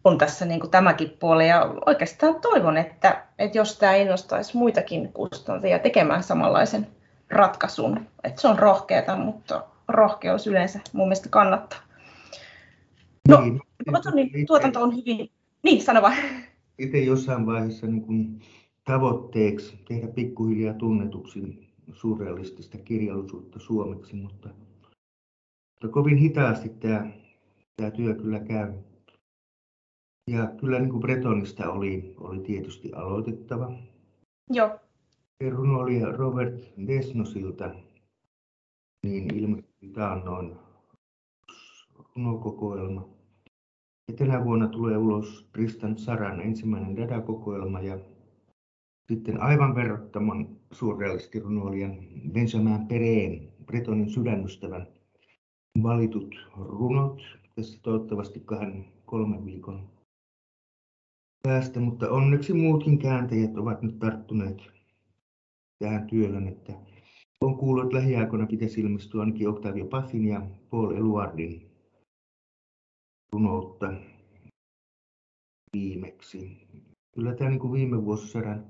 on 0.05 0.19
tässä 0.19 0.45
niin 0.45 0.61
kuin 0.61 0.71
tämäkin 0.71 1.17
puoli. 1.21 1.49
Ja 1.49 1.75
oikeastaan 1.87 2.41
toivon, 2.41 2.77
että, 2.77 3.27
että 3.39 3.59
jos 3.59 3.79
tämä 3.79 3.95
innostaisi 3.95 4.57
muitakin 4.57 5.13
kustantajia 5.13 5.79
tekemään 5.79 6.23
samanlaisen 6.23 6.87
ratkaisun, 7.31 8.07
että 8.25 8.41
se 8.41 8.49
on 8.49 8.59
rohkeata, 8.59 9.17
mutta 9.17 9.65
rohkeus 9.89 10.47
yleensä 10.47 10.81
mun 10.93 11.09
mielestä 11.09 11.29
kannattaa. 11.29 11.79
No, 13.29 13.41
niin, 13.41 13.61
niin, 14.15 14.47
tuotanto 14.47 14.83
on 14.83 14.97
hyvin... 14.97 15.31
Niin, 15.63 15.83
sano 15.83 16.03
vaan. 16.03 16.17
Itse 16.81 16.99
jossain 16.99 17.47
vaiheessa 17.47 17.87
niin 17.87 18.03
kuin 18.03 18.41
tavoitteeksi 18.85 19.79
tehdä 19.89 20.09
pikkuhiljaa 20.09 20.75
tunnetuksi 20.75 21.69
surrealistista 21.93 22.79
kirjallisuutta 22.79 23.59
suomeksi, 23.59 24.17
mutta, 24.17 24.49
mutta 25.73 25.89
kovin 25.91 26.17
hitaasti 26.17 26.69
tämä, 26.69 27.11
tämä 27.77 27.91
työ 27.91 28.15
kyllä 28.15 28.41
käy. 28.41 28.73
Ja 30.31 30.47
kyllä 30.61 30.79
niin 30.79 30.91
kuin 30.91 31.01
Bretonista 31.01 31.73
oli, 31.73 32.15
oli 32.19 32.41
tietysti 32.41 32.93
aloitettava. 32.93 33.73
Joo. 34.51 34.79
oli 35.81 36.05
Robert 36.17 36.63
Desnosilta 36.87 37.75
niin 39.07 39.35
ilmestyi 39.35 39.89
taannoin 39.89 40.57
runokokoelma. 42.17 43.20
Ja 44.11 44.17
tänä 44.17 44.45
vuonna 44.45 44.69
tulee 44.69 44.97
ulos 44.97 45.49
Tristan 45.53 45.99
Saran 45.99 46.41
ensimmäinen 46.41 46.97
Dada-kokoelma 46.97 47.81
ja 47.81 47.99
sitten 49.09 49.41
aivan 49.41 49.75
verrattoman 49.75 50.49
surrealistirunoilijan 50.73 51.97
Benjamin 52.33 52.87
Pereen, 52.89 53.49
Bretonin 53.67 54.11
sydänystävän, 54.11 54.87
valitut 55.83 56.35
runot. 56.57 57.23
Tässä 57.57 57.79
toivottavasti 57.83 58.41
kahden 58.41 58.85
kolmen 59.07 59.45
viikon 59.45 59.89
päästä, 61.43 61.81
mutta 61.81 62.11
onneksi 62.11 62.53
muutkin 62.53 62.99
kääntäjät 62.99 63.57
ovat 63.57 63.83
nyt 63.83 63.99
tarttuneet 63.99 64.63
tähän 65.79 66.07
työhön, 66.07 66.49
että 66.49 66.73
on 67.41 67.57
kuullut, 67.57 67.85
että 67.85 67.97
lähiaikoina 67.97 68.47
pitäisi 68.47 68.81
ilmestyä 68.81 69.21
ainakin 69.21 69.49
Octavio 69.49 69.85
Pazin 69.85 70.25
ja 70.25 70.43
Paul 70.71 70.91
Eluardin 70.91 71.70
runoutta 73.33 73.93
viimeksi. 75.73 76.69
Kyllä 77.15 77.35
tämä 77.35 77.51
niin 77.51 77.61
kuin 77.61 77.73
viime 77.73 78.05
vuosisadan 78.05 78.67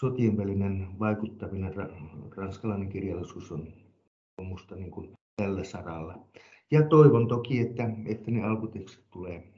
sotien 0.00 0.36
välinen 0.36 0.98
vaikuttaminen 0.98 1.74
ranskalainen 2.36 2.88
kirjallisuus 2.88 3.52
on, 3.52 3.72
on 4.38 4.56
niin 4.76 4.90
kuin 4.90 5.12
tällä 5.36 5.64
saralla. 5.64 6.18
Ja 6.70 6.82
toivon 6.82 7.28
toki, 7.28 7.60
että, 7.60 7.90
että 8.06 8.30
ne 8.30 8.44
alkutekstit 8.44 9.10
tulee 9.10 9.52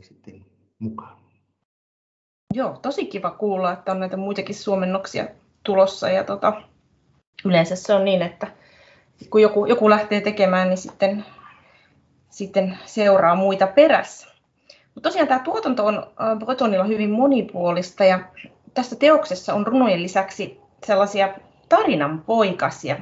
sitten 0.00 0.44
mukaan. 0.78 1.18
Joo, 2.54 2.78
tosi 2.82 3.06
kiva 3.06 3.30
kuulla, 3.30 3.72
että 3.72 3.92
on 3.92 4.00
näitä 4.00 4.16
muitakin 4.16 4.54
suomennoksia 4.54 5.28
tulossa. 5.64 6.10
Ja 6.10 6.24
tota, 6.24 6.62
yleensä 7.44 7.76
se 7.76 7.94
on 7.94 8.04
niin, 8.04 8.22
että 8.22 8.52
kun 9.30 9.42
joku, 9.42 9.66
joku 9.66 9.90
lähtee 9.90 10.20
tekemään, 10.20 10.68
niin 10.68 10.78
sitten, 10.78 11.24
sitten 12.30 12.78
seuraa 12.86 13.34
muita 13.34 13.66
perässä. 13.66 14.26
Mutta 14.94 15.08
tosiaan 15.08 15.28
tämä 15.28 15.40
tuotanto 15.40 15.86
on 15.86 16.06
Bretonilla 16.44 16.84
hyvin 16.84 17.10
monipuolista 17.10 18.04
ja 18.04 18.20
tässä 18.74 18.96
teoksessa 18.96 19.54
on 19.54 19.66
runojen 19.66 20.02
lisäksi 20.02 20.60
sellaisia 20.86 21.28
tarinanpoikasia, 21.68 22.96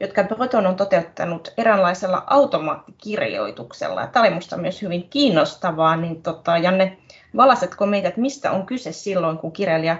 jotka 0.00 0.24
Breton 0.24 0.66
on 0.66 0.76
toteuttanut 0.76 1.52
eräänlaisella 1.56 2.24
automaattikirjoituksella. 2.26 4.06
Tämä 4.06 4.22
oli 4.22 4.30
minusta 4.30 4.56
myös 4.56 4.82
hyvin 4.82 5.08
kiinnostavaa, 5.08 5.96
niin 5.96 6.22
tota, 6.22 6.58
Janne, 6.58 6.98
valasetko 7.36 7.86
meitä, 7.86 8.08
että 8.08 8.20
mistä 8.20 8.50
on 8.50 8.66
kyse 8.66 8.92
silloin, 8.92 9.38
kun 9.38 9.52
kirjailija 9.52 9.96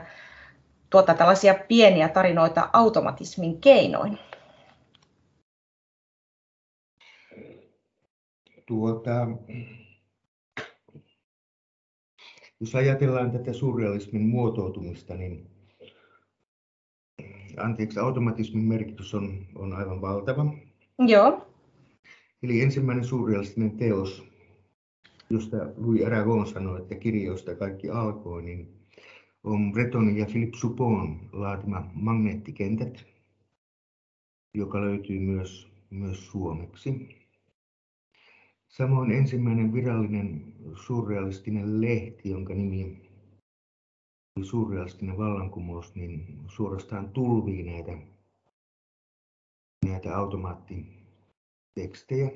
tuottaa 0.90 1.14
tällaisia 1.14 1.54
pieniä 1.68 2.08
tarinoita 2.08 2.68
automatismin 2.72 3.60
keinoin? 3.60 4.18
Tuota, 8.66 9.28
jos 12.61 12.75
ajatellaan 12.75 13.31
tätä 13.31 13.52
surrealismin 13.52 14.23
muotoutumista, 14.23 15.14
niin 15.14 15.50
anteeksi, 17.57 17.99
automatismin 17.99 18.64
merkitys 18.64 19.14
on, 19.14 19.47
on 19.54 19.73
aivan 19.73 20.00
valtava. 20.00 20.47
Joo. 20.99 21.47
Eli 22.42 22.61
ensimmäinen 22.61 23.04
surrealistinen 23.04 23.76
teos, 23.76 24.25
josta 25.31 25.57
Louis 25.76 26.07
Aragon 26.07 26.47
sanoi, 26.47 26.81
että 26.81 26.95
kirjoista 26.95 27.54
kaikki 27.54 27.90
alkoi, 27.90 28.42
niin 28.42 28.83
on 29.45 29.73
Breton 29.73 30.16
ja 30.16 30.26
Philippe 30.26 30.57
Suppon 30.57 31.21
laatima 31.33 31.90
Magneettikentät, 31.92 33.04
joka 34.54 34.81
löytyy 34.81 35.19
myös, 35.19 35.69
myös 35.90 36.26
suomeksi. 36.26 37.22
Samoin 38.76 39.11
ensimmäinen 39.11 39.73
virallinen 39.73 40.55
surrealistinen 40.87 41.81
lehti, 41.81 42.31
jonka 42.31 42.55
nimi 42.55 43.11
oli 44.37 44.45
surrealistinen 44.45 45.19
vallankumous, 45.19 45.95
niin 45.95 46.41
suorastaan 46.49 47.11
tulvii 47.11 47.62
näitä, 47.62 47.99
näitä 49.85 50.17
automaattitekstejä. 50.17 52.31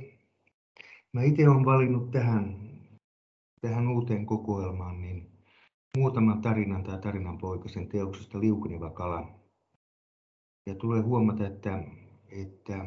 Mä 1.12 1.22
itse 1.22 1.48
olen 1.48 1.64
valinnut 1.64 2.10
tähän, 2.10 2.70
tähän 3.60 3.88
uuteen 3.88 4.26
kokoelmaan 4.26 5.00
niin 5.00 5.30
muutaman 5.96 6.42
tarinan 6.42 6.84
tai 6.84 6.98
tarinan 6.98 7.38
poikasen 7.38 7.88
teoksesta 7.88 8.40
Liukeneva 8.40 8.90
kala. 8.90 9.40
Ja 10.66 10.74
tulee 10.74 11.00
huomata, 11.00 11.46
että, 11.46 11.84
että, 12.28 12.86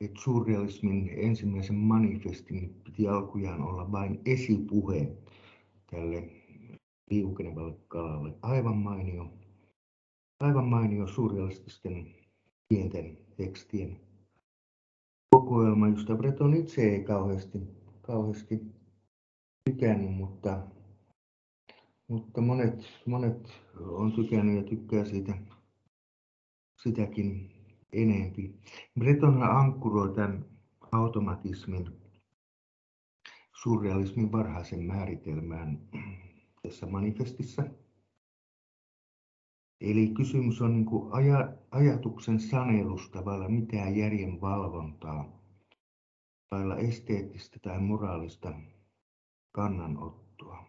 että 0.00 0.20
surrealismin 0.20 1.10
ensimmäisen 1.16 1.76
manifestin 1.76 2.80
piti 2.84 3.08
alkujaan 3.08 3.62
olla 3.62 3.92
vain 3.92 4.20
esipuhe 4.24 5.16
tälle 5.90 6.30
liukenevalle 7.10 7.78
kalalle. 7.88 8.34
Aivan 8.42 8.76
mainio, 8.76 9.32
aivan 10.40 10.68
mainio 10.68 11.06
surrealististen 11.06 12.14
pienten 12.68 13.18
tekstien 13.36 14.00
kokoelma, 15.30 15.88
josta 15.88 16.16
Breton 16.16 16.54
itse 16.54 16.82
ei 16.82 17.04
kauheasti, 17.04 17.58
kauheasti 18.02 18.60
tykännyt, 19.64 20.14
mutta, 20.16 20.62
mutta 22.08 22.40
monet, 22.40 22.84
monet 23.06 23.52
on 23.80 24.12
tykännyt 24.12 24.56
ja 24.56 24.62
tykkää 24.62 25.04
siitä 25.04 25.38
sitäkin 26.82 27.57
enempi. 27.92 28.54
Breton 28.98 29.42
ankkuroi 29.42 30.14
tämän 30.14 30.44
automatismin 30.92 31.88
surrealismin 33.62 34.32
varhaisen 34.32 34.82
määritelmään 34.82 35.78
tässä 36.62 36.86
manifestissa. 36.86 37.64
Eli 39.80 40.08
kysymys 40.08 40.62
on 40.62 40.72
niin 40.72 40.86
kuin 40.86 41.12
aja, 41.12 41.52
ajatuksen 41.70 42.40
sanelusta 42.40 43.24
vailla 43.24 43.48
mitään 43.48 43.96
järjen 43.96 44.40
valvontaa, 44.40 45.42
vailla 46.50 46.76
esteettistä 46.76 47.58
tai 47.62 47.80
moraalista 47.80 48.54
kannanottoa. 49.52 50.64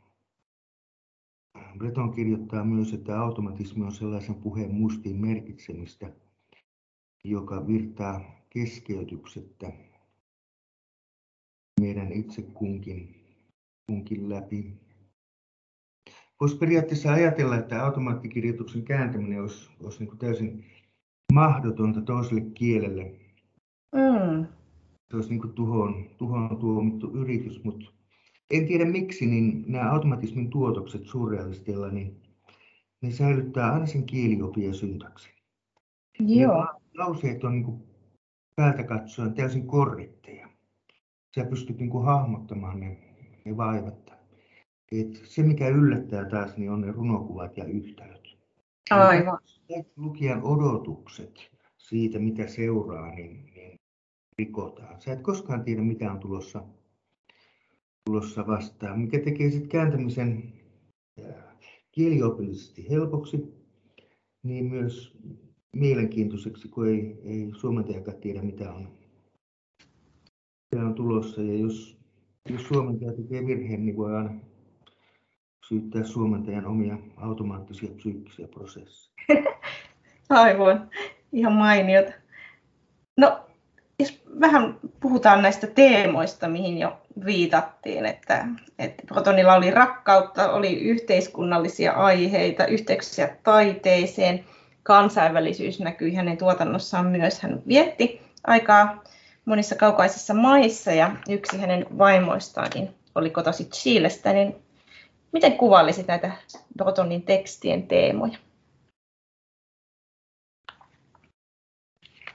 Breton 1.77 2.11
kirjoittaa 2.11 2.63
myös, 2.63 2.93
että 2.93 3.21
automatismi 3.21 3.85
on 3.85 3.91
sellaisen 3.91 4.35
puheen 4.35 4.73
mustiin 4.73 5.21
merkitsemistä, 5.21 6.13
joka 7.23 7.67
virtaa 7.67 8.21
keskeytyksettä 8.49 9.71
meidän 11.79 12.11
itse 12.11 12.41
kunkin, 12.41 13.15
kunkin 13.88 14.29
läpi. 14.29 14.73
Voisi 16.41 16.57
periaatteessa 16.57 17.13
ajatella, 17.13 17.57
että 17.57 17.85
automaattikirjoituksen 17.85 18.83
kääntäminen 18.83 19.41
olisi, 19.41 19.69
olisi 19.83 20.03
niin 20.03 20.17
täysin 20.17 20.65
mahdotonta 21.33 22.01
toiselle 22.01 22.41
kielelle. 22.41 23.03
Mm. 23.95 24.45
Se 25.09 25.15
olisi 25.15 25.29
niin 25.29 25.53
tuhoon, 25.53 26.09
tuhoon 26.17 26.57
tuomittu 26.57 27.11
yritys, 27.13 27.63
mutta 27.63 27.91
en 28.51 28.67
tiedä 28.67 28.86
miksi, 28.86 29.25
niin 29.25 29.63
nämä 29.67 29.91
automatismin 29.91 30.49
tuotokset 30.49 31.05
surrealisteilla, 31.05 31.89
niin 31.89 32.21
ne 33.01 33.12
säilyttää 33.12 33.73
aina 33.73 33.86
sen 33.86 34.03
kieliopin 34.03 34.67
ja 34.67 34.73
syntaksin. 34.73 35.34
Joo. 36.19 36.79
Lauseet 36.99 37.43
on 37.43 37.51
niin 37.51 37.83
päältä 38.55 38.83
katsoen 38.83 39.33
täysin 39.33 39.67
korrekteja. 39.67 40.49
Sä 41.35 41.45
pystyt 41.45 41.77
niin 41.77 41.89
kuin 41.89 42.05
hahmottamaan 42.05 42.79
ne, 42.79 42.97
ne 43.45 43.57
vaivat. 43.57 44.13
Et 44.91 45.21
se, 45.23 45.43
mikä 45.43 45.67
yllättää 45.67 46.25
taas, 46.25 46.57
niin 46.57 46.71
on 46.71 46.81
ne 46.81 46.91
runokuvat 46.91 47.57
ja 47.57 47.65
yhtälöt. 47.65 48.38
Aivan. 48.89 49.39
Lukijan 49.95 50.43
odotukset 50.43 51.51
siitä, 51.77 52.19
mitä 52.19 52.47
seuraa, 52.47 53.15
niin, 53.15 53.45
niin 53.55 53.79
rikotaan. 54.38 55.01
Sä 55.01 55.13
et 55.13 55.21
koskaan 55.21 55.63
tiedä, 55.63 55.81
mitä 55.81 56.12
on 56.12 56.19
tulossa 56.19 56.63
tulossa 58.05 58.47
vastaan, 58.47 58.99
mikä 58.99 59.19
tekee 59.19 59.49
sitten 59.49 59.69
kääntämisen 59.69 60.53
kieliopillisesti 61.91 62.89
helpoksi, 62.89 63.53
niin 64.43 64.65
myös 64.65 65.17
mielenkiintoiseksi, 65.75 66.67
kun 66.67 66.88
ei, 66.88 67.21
ei 67.25 67.51
suomentajakaan 67.60 68.17
tiedä, 68.17 68.41
mitä 68.41 68.73
on, 68.73 68.88
mitä 70.71 70.86
on 70.86 70.95
tulossa. 70.95 71.41
Ja 71.41 71.60
jos, 71.60 71.97
jos 72.49 72.67
suomentaja 72.67 73.13
tekee 73.13 73.45
virheen, 73.45 73.86
niin 73.86 73.97
voi 73.97 74.15
aina 74.15 74.34
syyttää 75.67 76.03
suomentajan 76.03 76.65
omia 76.65 76.97
automaattisia 77.17 77.89
psyykkisiä 77.95 78.47
prosesseja. 78.47 79.13
Aivan, 80.29 80.89
ihan 81.32 81.53
mainiota. 81.53 82.13
No, 83.17 83.39
jos 83.99 84.21
vähän 84.39 84.79
puhutaan 84.99 85.41
näistä 85.41 85.67
teemoista, 85.67 86.47
mihin 86.47 86.77
jo 86.77 86.97
viitattiin, 87.25 88.05
että, 88.05 88.47
että 88.79 89.03
Protonilla 89.08 89.55
oli 89.55 89.71
rakkautta, 89.71 90.51
oli 90.51 90.82
yhteiskunnallisia 90.82 91.91
aiheita, 91.91 92.65
yhteyksiä 92.65 93.36
taiteeseen, 93.43 94.45
kansainvälisyys 94.84 95.80
näkyi 95.80 96.13
hänen 96.13 96.38
tuotannossaan 96.38 97.06
myös. 97.06 97.42
Hän 97.42 97.62
vietti 97.68 98.22
aikaa 98.48 99.04
monissa 99.46 99.76
kaukaisissa 99.76 100.34
maissa 100.34 100.92
ja 100.92 101.15
yksi 101.30 101.58
hänen 101.58 101.86
vaimoistaan 101.98 102.70
niin 102.76 102.89
oli 103.15 103.30
kotosi 103.30 103.65
Chilestä, 103.65 104.34
niin 104.34 104.56
miten 105.32 105.58
kuvailisit 105.58 106.08
näitä 106.08 106.32
Protonin 106.78 107.22
tekstien 107.22 107.88
teemoja? 107.88 108.38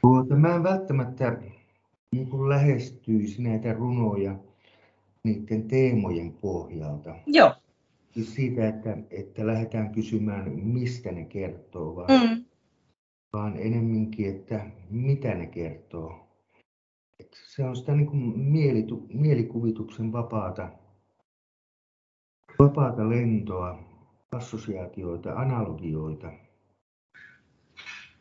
Tuota, 0.01 0.37
mä 0.37 0.55
en 0.55 0.63
välttämättä 0.63 1.39
niin 2.13 2.31
kuin 2.31 2.49
lähestyisi 2.49 3.43
näitä 3.43 3.73
runoja 3.73 4.35
niiden 5.23 5.69
teemojen 5.69 6.33
pohjalta. 6.33 7.15
Joo. 7.27 7.55
Siis 8.15 8.35
siitä, 8.35 8.69
että, 8.69 8.97
että 9.11 9.47
lähdetään 9.47 9.93
kysymään, 9.93 10.53
mistä 10.53 11.13
ne 11.13 11.25
kertoo, 11.25 11.97
vaan, 11.97 12.11
mm. 12.11 12.45
vaan 13.33 13.57
enemminkin, 13.57 14.37
että 14.37 14.71
mitä 14.91 15.35
ne 15.35 15.47
kertoo. 15.47 16.25
Et 17.21 17.29
se 17.55 17.65
on 17.65 17.77
sitä 17.77 17.95
niin 17.95 18.07
kuin 18.07 18.39
mielitu, 18.39 19.07
mielikuvituksen 19.13 20.13
vapaata, 20.13 20.69
vapaata 22.59 23.09
lentoa, 23.09 23.79
assosiaatioita, 24.33 25.33
analogioita. 25.33 26.33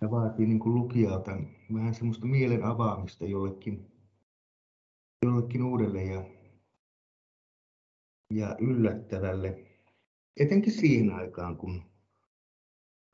Ja 0.01 0.11
vaatii 0.11 0.45
niin 0.45 0.59
kuin 0.59 0.75
lukijalta 0.75 1.37
vähän 1.73 1.93
semmoista 1.93 2.25
mielen 2.25 2.63
avaamista 2.63 3.25
jollekin, 3.25 3.91
jollekin 5.25 5.63
uudelle 5.63 6.03
ja 6.03 6.23
ja 8.33 8.55
yllättävälle, 8.59 9.72
etenkin 10.37 10.73
siihen 10.73 11.11
aikaan, 11.11 11.57
kun, 11.57 11.83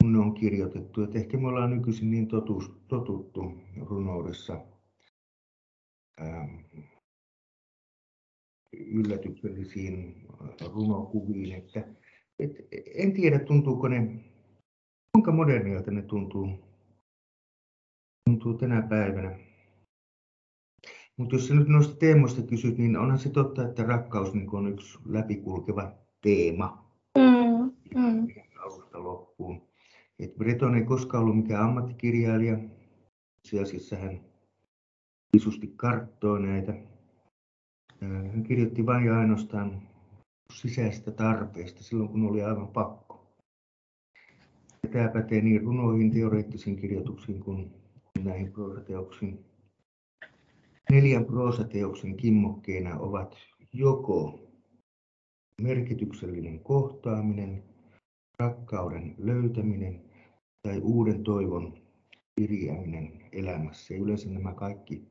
kun 0.01 0.13
ne 0.13 0.19
on 0.19 0.34
kirjoitettu. 0.34 1.03
Et 1.03 1.15
ehkä 1.15 1.38
me 1.38 1.47
ollaan 1.47 1.69
nykyisin 1.69 2.12
niin 2.12 2.27
totus, 2.27 2.71
totuttu 2.88 3.53
runoudessa 3.86 4.65
ää, 6.17 6.49
yllätyksellisiin 8.73 10.27
runokuviin, 10.73 11.51
että 11.51 11.88
et, 12.39 12.51
en 12.95 13.13
tiedä 13.13 13.39
tuntuuko 13.39 13.88
ne, 13.88 14.23
kuinka 15.12 15.32
modernilta 15.32 15.91
ne 15.91 16.01
tuntuu, 16.01 16.49
tuntuu 18.25 18.53
tänä 18.53 18.82
päivänä. 18.82 19.39
Mutta 21.17 21.36
jos 21.36 21.47
sä 21.47 21.53
nyt 21.53 21.67
noista 21.67 21.95
teemoista 21.95 22.41
kysyt, 22.41 22.77
niin 22.77 22.97
onhan 22.97 23.19
se 23.19 23.29
totta, 23.29 23.67
että 23.67 23.84
rakkaus 23.84 24.34
niin 24.34 24.55
on 24.55 24.67
yksi 24.67 24.99
läpikulkeva 25.05 25.91
teema. 26.21 26.88
Mm. 27.95 28.28
Alusta 28.63 29.04
loppuun. 29.04 29.62
Et 30.19 30.36
Breton 30.38 30.75
ei 30.75 30.84
koskaan 30.84 31.23
ollut 31.23 31.38
mikään 31.38 31.63
ammattikirjailija. 31.63 32.58
Itse 33.38 33.62
asiassa 33.62 33.95
hän 33.95 34.21
visusti 35.34 35.73
karttoi 35.75 36.41
näitä. 36.41 36.73
Hän 38.02 38.43
kirjoitti 38.43 38.86
vain 38.86 39.06
ja 39.06 39.19
ainoastaan 39.19 39.82
sisäistä 40.54 41.12
tarpeesta 41.12 41.84
silloin, 41.84 42.10
kun 42.10 42.25
oli 42.30 42.43
aivan 42.43 42.67
pakko. 42.67 43.36
Tämä 44.91 45.08
pätee 45.08 45.41
niin 45.41 45.62
runoihin, 45.62 46.12
teoreettisiin 46.12 46.75
kirjoituksiin 46.75 47.39
kuin 47.39 47.73
näihin 48.23 48.52
proosateoksiin. 48.52 49.45
Neljän 50.91 51.25
proosateoksen 51.25 52.17
kimmokkeina 52.17 52.99
ovat 52.99 53.38
joko 53.73 54.39
merkityksellinen 55.62 56.60
kohtaaminen, 56.60 57.63
rakkauden 58.39 59.15
löytäminen 59.17 60.02
tai 60.62 60.80
uuden 60.80 61.23
toivon 61.23 61.78
viriäminen 62.41 63.25
elämässä. 63.32 63.93
Ja 63.93 63.99
yleensä 63.99 64.30
nämä 64.30 64.54
kaikki 64.54 65.10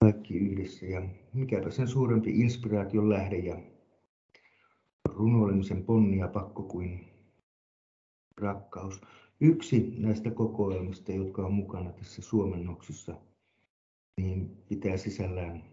kaikki 0.00 0.38
yhdessä. 0.38 0.86
Ja 0.86 1.02
mikäpä 1.32 1.70
sen 1.70 1.88
suurempi 1.88 2.30
inspiraation 2.40 3.10
lähde 3.10 3.36
ja 3.36 3.60
runoilemisen 5.08 5.84
ponni 5.84 6.18
ja 6.18 6.28
pakko 6.28 6.62
kuin 6.62 7.06
rakkaus. 8.40 9.00
Yksi 9.40 9.94
näistä 9.98 10.30
kokoelmista, 10.30 11.12
jotka 11.12 11.46
on 11.46 11.52
mukana 11.52 11.92
tässä 11.92 12.22
suomennoksessa, 12.22 13.14
niin 14.20 14.56
pitää 14.68 14.96
sisällään 14.96 15.64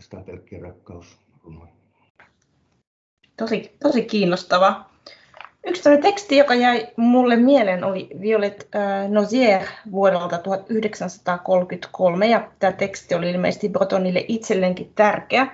sitä 0.00 0.20
pelkkiä 0.20 0.58
rakkausrunoja. 0.58 1.72
Tosi, 3.36 3.76
tosi 3.82 4.02
kiinnostava. 4.02 4.93
Yksi 5.66 5.82
teksti, 6.02 6.36
joka 6.36 6.54
jäi 6.54 6.88
mulle 6.96 7.36
mieleen, 7.36 7.84
oli 7.84 8.08
Violet 8.20 8.68
äh, 8.74 9.08
Nozier 9.08 9.62
vuodelta 9.92 10.38
1933, 10.38 12.26
ja 12.26 12.48
tämä 12.58 12.72
teksti 12.72 13.14
oli 13.14 13.30
ilmeisesti 13.30 13.68
Bretonille 13.68 14.24
itselleenkin 14.28 14.92
tärkeä. 14.94 15.46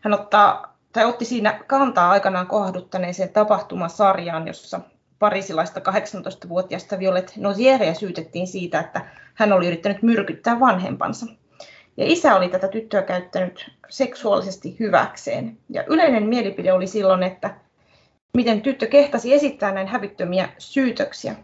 Hän 0.00 0.14
ottaa, 0.14 0.76
tai 0.92 1.04
otti 1.04 1.24
siinä 1.24 1.60
kantaa 1.66 2.10
aikanaan 2.10 2.46
kohduttaneeseen 2.46 3.28
tapahtumasarjaan, 3.28 4.46
jossa 4.46 4.80
parisilaista 5.18 5.80
18-vuotiaasta 5.80 6.98
Violet 6.98 7.32
Nozieria 7.36 7.94
syytettiin 7.94 8.46
siitä, 8.46 8.80
että 8.80 9.00
hän 9.34 9.52
oli 9.52 9.66
yrittänyt 9.66 10.02
myrkyttää 10.02 10.60
vanhempansa. 10.60 11.26
Ja 11.96 12.04
isä 12.06 12.36
oli 12.36 12.48
tätä 12.48 12.68
tyttöä 12.68 13.02
käyttänyt 13.02 13.70
seksuaalisesti 13.88 14.76
hyväkseen. 14.80 15.58
Ja 15.68 15.84
yleinen 15.86 16.26
mielipide 16.26 16.72
oli 16.72 16.86
silloin, 16.86 17.22
että 17.22 17.54
miten 18.36 18.62
tyttö 18.62 18.86
kehtasi 18.86 19.34
esittää 19.34 19.72
näin 19.72 19.86
hävittömiä 19.86 20.48
syytöksiä. 20.58 21.36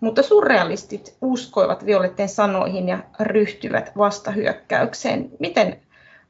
Mutta 0.00 0.22
surrealistit 0.22 1.16
uskoivat 1.20 1.86
Violetten 1.86 2.28
sanoihin 2.28 2.88
ja 2.88 2.98
ryhtyivät 3.20 3.92
vastahyökkäykseen. 3.96 5.30
Miten 5.38 5.80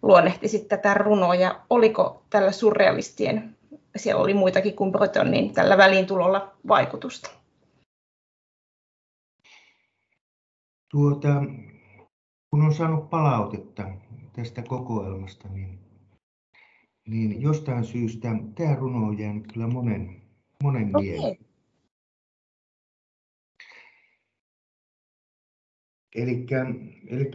luonnehtisit 0.03 0.69
tätä 0.69 0.95
runoa 0.95 1.35
ja 1.35 1.61
oliko 1.71 2.23
tällä 2.31 2.53
surrealistien, 2.53 3.57
siellä 3.97 4.23
oli 4.23 4.35
muitakin 4.35 4.77
kuin 4.77 4.93
Breton, 4.93 5.31
niin 5.31 5.55
tällä 5.55 5.77
väliintulolla 5.77 6.53
vaikutusta? 6.69 7.31
Tuota, 10.91 11.29
kun 12.51 12.63
on 12.63 12.75
saanut 12.75 13.11
palautetta 13.11 13.85
tästä 14.33 14.63
kokoelmasta, 14.63 15.49
niin 15.49 15.90
niin 17.09 17.43
jostain 17.43 17.85
syystä 17.85 18.29
tämä 18.55 18.77
runo 18.77 19.07
on 19.07 19.19
jäänyt 19.19 19.53
kyllä 19.53 19.67
monen, 19.67 20.23
monen 20.63 20.89
okay. 20.89 21.03
mieleen. 21.03 21.37
Eli 26.15 26.47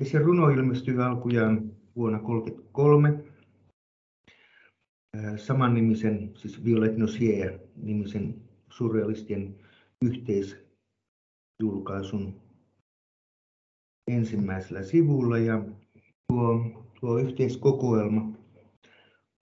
se 0.03 0.19
runo 0.19 0.49
ilmestyi 0.49 0.97
alkujaan 0.97 1.71
vuonna 1.95 2.19
1933 2.19 3.23
saman 5.37 5.73
nimisen, 5.73 6.31
siis 6.37 6.65
Violet 6.65 6.97
Nosier 6.97 7.59
nimisen 7.75 8.41
surrealistien 8.69 9.55
yhteisjulkaisun 10.05 12.41
ensimmäisellä 14.11 14.83
sivulla 14.83 15.37
ja 15.37 15.63
tuo, 16.27 16.65
tuo 16.99 17.17
yhteiskokoelma 17.17 18.34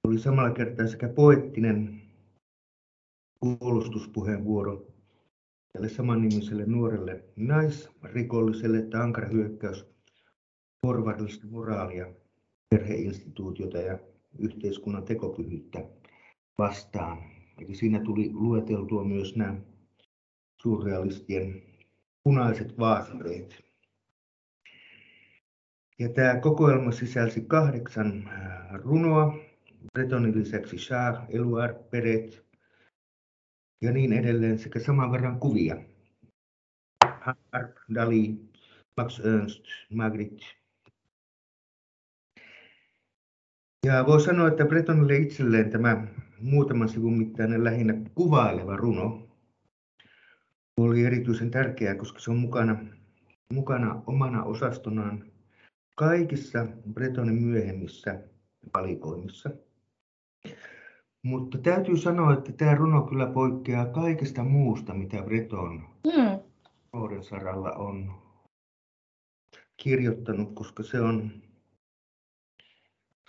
oli 0.07 0.19
samalla 0.19 0.51
kertaa 0.51 0.87
sekä 0.87 1.07
poettinen 1.07 2.01
puolustuspuheenvuoro 3.39 4.87
tälle 5.73 5.89
samannimiselle 5.89 6.65
nuorelle 6.65 7.23
naisrikolliselle, 7.35 8.77
että 8.77 9.01
ankara 9.03 9.27
hyökkäys 9.27 9.85
porvarillista 10.81 11.47
moraalia, 11.47 12.07
perheinstituutiota 12.69 13.77
ja 13.77 13.99
yhteiskunnan 14.39 15.03
tekopyhyyttä 15.03 15.85
vastaan. 16.57 17.17
Eli 17.61 17.75
siinä 17.75 17.99
tuli 17.99 18.29
lueteltua 18.33 19.03
myös 19.03 19.35
nämä 19.35 19.55
surrealistien 20.61 21.63
punaiset 22.23 22.79
vaateet. 22.79 23.63
Ja 25.99 26.09
tämä 26.09 26.39
kokoelma 26.39 26.91
sisälsi 26.91 27.41
kahdeksan 27.41 28.29
runoa, 28.73 29.42
Bretonin 29.93 30.39
lisäksi 30.39 30.77
Shah, 30.77 31.25
Eluard, 31.29 31.75
Peret 31.89 32.45
ja 33.81 33.91
niin 33.91 34.13
edelleen 34.13 34.59
sekä 34.59 34.79
saman 34.79 35.11
verran 35.11 35.39
kuvia. 35.39 35.77
Harp, 37.51 37.77
Dali, 37.95 38.39
Max 38.97 39.19
Ernst, 39.19 39.65
Magritte. 39.93 40.45
Ja 43.85 44.05
voi 44.07 44.21
sanoa, 44.21 44.47
että 44.47 44.65
Bretonille 44.65 45.17
itselleen 45.17 45.69
tämä 45.69 46.07
muutaman 46.39 46.89
sivun 46.89 47.17
mittainen 47.17 47.63
lähinnä 47.63 47.93
kuvaileva 48.15 48.77
runo 48.77 49.27
oli 50.77 51.05
erityisen 51.05 51.51
tärkeää, 51.51 51.95
koska 51.95 52.19
se 52.19 52.31
on 52.31 52.37
mukana, 52.37 52.85
mukana 53.53 54.01
omana 54.07 54.43
osastonaan 54.43 55.25
kaikissa 55.95 56.67
Bretonin 56.93 57.43
myöhemmissä 57.43 58.19
valikoimissa. 58.73 59.49
Mutta 61.23 61.57
täytyy 61.57 61.97
sanoa, 61.97 62.33
että 62.33 62.51
tämä 62.51 62.75
runo 62.75 63.01
kyllä 63.01 63.25
poikkeaa 63.25 63.85
kaikesta 63.85 64.43
muusta, 64.43 64.93
mitä 64.93 65.21
Breton 65.21 65.83
mm. 66.07 66.39
saralla 67.21 67.71
on 67.71 68.11
kirjoittanut, 69.77 70.55
koska 70.55 70.83
se 70.83 71.01
on, 71.01 71.31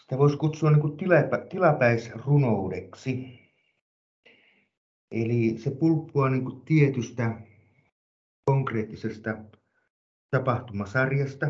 sitä 0.00 0.18
voisi 0.18 0.36
kutsua 0.36 0.70
niin 0.70 0.80
kuin 0.80 0.96
tilapä, 0.96 1.38
tilapäisrunoudeksi. 1.50 3.40
Eli 5.10 5.58
se 5.58 5.70
pulppuaa 5.70 6.30
niin 6.30 6.44
kuin 6.44 6.60
tietystä 6.60 7.40
konkreettisesta 8.44 9.36
tapahtumasarjasta, 10.30 11.46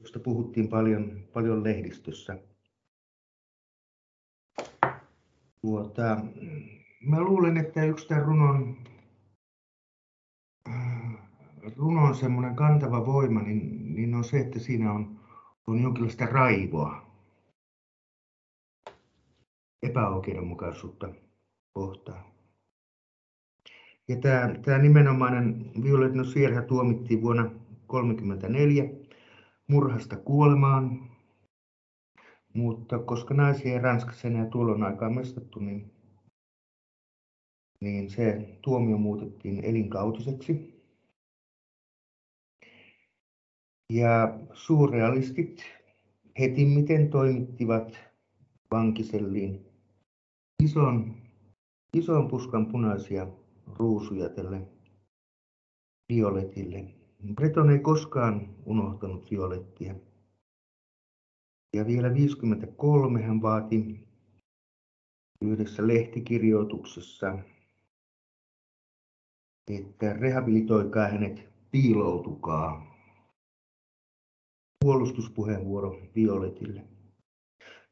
josta 0.00 0.18
puhuttiin 0.18 0.68
paljon, 0.68 1.28
paljon 1.32 1.64
lehdistössä 1.64 2.38
Tuota, 5.62 6.20
mä 7.06 7.20
luulen, 7.20 7.56
että 7.56 7.84
yksi 7.84 8.08
tämän 8.08 8.24
runon, 8.24 8.76
äh, 10.68 11.14
runon 11.76 12.14
semmoinen 12.14 12.56
kantava 12.56 13.06
voima 13.06 13.42
niin, 13.42 13.94
niin 13.94 14.14
on 14.14 14.24
se, 14.24 14.40
että 14.40 14.58
siinä 14.58 14.92
on, 14.92 15.20
on 15.66 15.82
jonkinlaista 15.82 16.26
raivoa, 16.26 17.10
epäoikeudenmukaisuutta 19.82 21.08
kohtaan. 21.72 22.24
Ja 24.08 24.16
tämä, 24.16 24.54
tämä 24.64 24.78
nimenomainen 24.78 25.70
Violet 25.82 26.14
Nocierha 26.14 26.62
tuomittiin 26.62 27.22
vuonna 27.22 27.42
1934 27.42 28.84
murhasta 29.66 30.16
kuolemaan 30.16 31.09
mutta 32.54 32.98
koska 32.98 33.34
naisia 33.34 33.72
ei 33.72 33.78
Ranskassa 33.78 34.28
enää 34.28 34.46
tuolloin 34.46 34.82
aikaa 34.82 35.10
mestattu, 35.10 35.60
niin, 35.60 35.92
niin 37.80 38.10
se 38.10 38.58
tuomio 38.62 38.98
muutettiin 38.98 39.64
elinkautiseksi. 39.64 40.80
Ja 43.92 44.38
suurrealistit 44.52 45.62
heti 46.38 46.64
miten 46.64 47.10
toimittivat 47.10 47.98
vankiselliin 48.70 49.66
ison, 50.62 51.14
ison 51.96 52.28
puskan 52.28 52.66
punaisia 52.66 53.26
ruusuja 53.66 54.28
tälle 54.28 54.60
Violetille. 56.12 56.84
Breton 57.34 57.70
ei 57.70 57.78
koskaan 57.78 58.54
unohtanut 58.64 59.30
Violettia. 59.30 59.94
Ja 61.76 61.86
vielä 61.86 62.14
53 62.14 63.22
hän 63.22 63.42
vaati 63.42 64.08
yhdessä 65.44 65.86
lehtikirjoituksessa, 65.86 67.38
että 69.70 70.12
rehabilitoikaa 70.12 71.08
hänet, 71.08 71.48
piiloutukaa. 71.70 72.90
Puolustuspuheenvuoro 74.84 76.00
Violetille. 76.16 76.84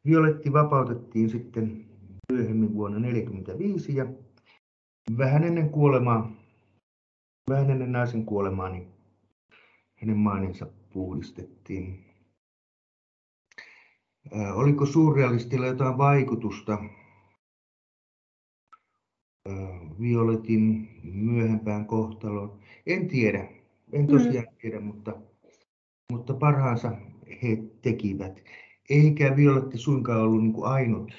Violetti 0.06 0.52
vapautettiin 0.52 1.30
sitten 1.30 1.86
myöhemmin 2.32 2.74
vuonna 2.74 3.00
1945 3.00 3.96
ja 3.96 4.06
vähän 5.18 5.44
ennen 5.44 5.70
kuolemaa, 5.70 6.32
vähän 7.50 7.70
ennen 7.70 7.92
naisen 7.92 8.24
kuolemaa, 8.24 8.68
niin 8.68 8.88
hänen 9.94 10.16
maininsa 10.16 10.66
puhdistettiin. 10.92 12.07
Oliko 14.54 14.86
surrealistilla 14.86 15.66
jotain 15.66 15.98
vaikutusta 15.98 16.78
Violetin 20.00 20.88
myöhempään 21.02 21.86
kohtaloon? 21.86 22.58
En 22.86 23.08
tiedä, 23.08 23.48
en 23.92 24.00
mm. 24.00 24.06
tosiaan 24.06 24.46
mm. 24.50 24.56
tiedä, 24.60 24.80
mutta, 24.80 25.14
mutta 26.12 26.34
parhaansa 26.34 26.92
he 27.42 27.58
tekivät. 27.82 28.42
Eikä 28.90 29.36
Violetti 29.36 29.78
suinkaan 29.78 30.20
ollut 30.20 30.42
niin 30.42 30.52
kuin 30.52 30.68
ainut 30.68 31.12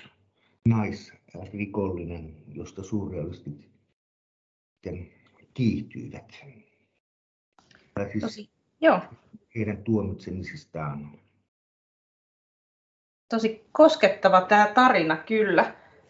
naisrikollinen, 0.69 2.35
josta 2.47 2.83
surrealistit 2.83 3.69
kiihtyivät. 5.53 6.45
Siis 8.11 8.21
Tosi, 8.21 8.49
joo. 8.81 9.01
Heidän 9.55 9.83
tuomitsemisistaan. 9.83 11.19
Tosi 13.29 13.65
koskettava 13.71 14.41
tämä 14.41 14.71
tarina 14.73 15.17
kyllä. 15.17 15.61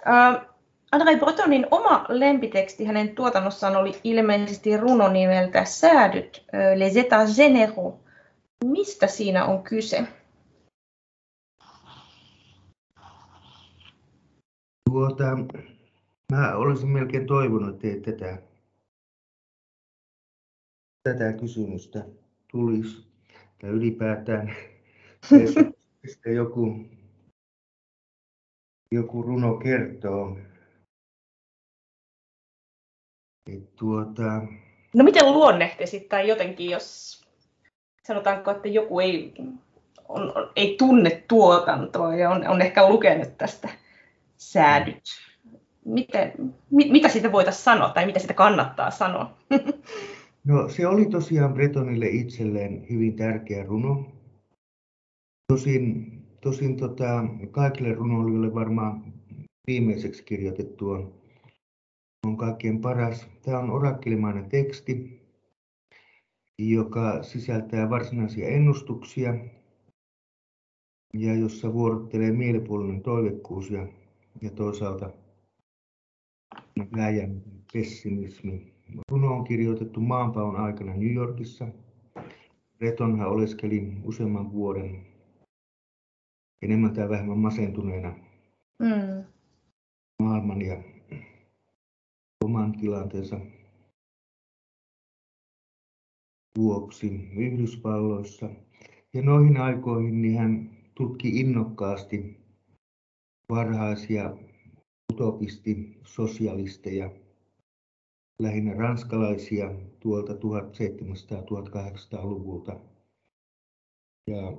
Äh, 0.08 0.50
Andrei 0.92 1.20
Bretonin 1.20 1.68
oma 1.72 2.06
lempiteksti 2.10 2.86
hänen 2.86 3.16
tuotannossaan 3.16 3.76
oli 3.76 4.00
ilmeisesti 4.04 4.78
runo 4.78 5.08
nimeltä 5.08 5.66
Säädyt, 5.66 6.46
Les 6.76 6.96
États 6.96 7.38
Généraux. 7.38 8.10
Mistä 8.66 9.08
siinä 9.08 9.46
on 9.46 9.64
kyse? 9.64 10.08
Tuota, 14.90 15.38
mä 16.32 16.56
olisin 16.56 16.90
melkein 16.90 17.28
toivonut, 17.28 17.86
että 17.86 18.12
tätä, 18.12 18.42
tätä 21.04 21.34
kysymystä 21.34 22.06
tulisi. 22.52 23.08
Tai 23.62 23.70
ylipäätään, 23.70 24.56
että 26.12 26.30
joku, 26.30 26.86
joku 28.92 29.22
runo 29.22 29.56
kertoo. 29.58 30.38
Et 33.54 33.76
tuota... 33.76 34.42
No 34.96 35.04
miten 35.04 35.34
luonnehtisit 35.34 36.10
tai 36.10 36.28
jotenkin, 36.28 36.70
jos 36.70 37.20
sanotaanko, 38.08 38.52
että 38.52 38.68
joku 38.68 39.00
ei, 39.00 39.34
on, 40.08 40.34
ei 40.56 40.76
tunne 40.78 41.24
tuotantoa 41.28 42.16
ja 42.16 42.30
on, 42.30 42.48
on 42.48 42.62
ehkä 42.62 42.90
lukenut 42.90 43.38
tästä 43.38 43.70
säädyt. 44.38 45.04
Miten, 45.86 46.34
mit, 46.70 46.92
mitä 46.92 47.10
siitä 47.10 47.32
voitaisiin 47.32 47.64
sanoa 47.64 47.90
tai 47.90 48.06
mitä 48.06 48.20
sitä 48.20 48.34
kannattaa 48.34 48.92
sanoa? 48.92 49.38
No 50.44 50.70
se 50.70 50.88
oli 50.88 51.06
tosiaan 51.06 51.54
Bretonille 51.54 52.08
itselleen 52.08 52.86
hyvin 52.90 53.16
tärkeä 53.16 53.64
runo. 53.64 54.06
Tosin, 55.48 56.19
tosin 56.42 56.78
tota, 56.78 57.26
kaikille 57.52 57.94
runoilijoille 57.94 58.54
varmaan 58.54 59.14
viimeiseksi 59.68 60.24
kirjoitettu 60.24 60.90
on, 60.90 61.14
on 62.28 62.38
kaikkein 62.38 62.82
paras. 62.82 63.28
Tämä 63.42 63.60
on 63.60 63.70
orakkelimainen 63.72 64.50
teksti, 64.50 65.22
joka 66.60 67.24
sisältää 67.24 67.90
varsinaisia 67.90 68.48
ennustuksia 68.48 69.36
ja 71.14 71.36
jossa 71.36 71.74
vuorottelee 71.74 72.32
mielipuolinen 72.32 73.02
toivekkuus 73.02 73.70
ja, 73.70 73.88
ja 74.42 74.50
toisaalta 74.50 75.10
läjän 76.96 77.42
pessimismi. 77.74 78.74
Runo 79.12 79.28
on 79.28 79.44
kirjoitettu 79.44 80.00
maanpaon 80.00 80.56
aikana 80.56 80.94
New 80.94 81.14
Yorkissa. 81.14 81.68
Bretonhan 82.78 83.30
oleskeli 83.30 83.94
useamman 84.04 84.52
vuoden 84.52 85.09
enemmän 86.62 86.94
tai 86.94 87.10
vähemmän 87.10 87.38
masentuneena 87.38 88.16
mm. 88.80 89.24
maailman 90.24 90.62
ja 90.62 90.84
oman 92.46 92.72
tilanteensa 92.72 93.40
vuoksi 96.58 97.30
Yhdysvalloissa. 97.36 98.50
Ja 99.14 99.22
noihin 99.22 99.58
aikoihin 99.58 100.22
niin 100.22 100.38
hän 100.38 100.78
tutki 100.96 101.40
innokkaasti 101.40 102.38
varhaisia 103.50 104.36
utopisti 105.14 106.00
sosialisteja, 106.04 107.12
lähinnä 108.42 108.74
ranskalaisia 108.74 109.72
tuolta 110.00 110.34
1700-1800-luvulta. 110.34 112.80
Ja 114.28 114.58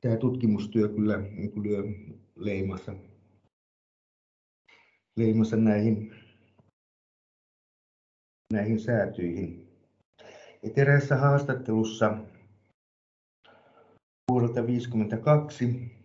tämä 0.00 0.16
tutkimustyö 0.16 0.88
kyllä 0.88 1.18
niin 1.18 1.62
lyö 1.62 1.82
leimassa, 2.36 2.94
leimassa 5.16 5.56
näihin, 5.56 6.14
näihin 8.52 8.80
säätyihin. 8.80 9.68
Et 10.62 10.78
eräässä 10.78 11.16
haastattelussa 11.16 12.18
vuodelta 14.30 14.54
1952, 14.54 15.98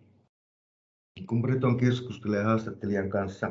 kun 1.28 1.42
Breton 1.42 1.76
keskustelee 1.76 2.42
haastattelijan 2.42 3.10
kanssa 3.10 3.50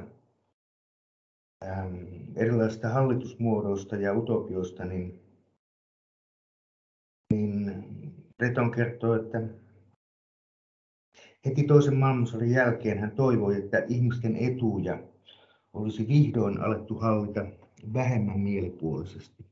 ähm, 1.63 1.95
erilaisista 2.35 2.89
hallitusmuodoista 2.89 3.95
ja 3.95 4.13
utopioista, 4.13 4.85
niin, 4.85 5.19
niin 7.33 7.83
Breton 8.37 8.71
kertoo, 8.71 9.15
että 9.15 9.62
heti 11.45 11.63
toisen 11.63 11.95
maailmansodan 11.95 12.49
jälkeen 12.49 12.99
hän 12.99 13.11
toivoi, 13.11 13.57
että 13.57 13.85
ihmisten 13.87 14.35
etuja 14.35 15.03
olisi 15.73 16.07
vihdoin 16.07 16.61
alettu 16.61 16.95
hallita 16.95 17.45
vähemmän 17.93 18.39
mielipuolisesti. 18.39 19.45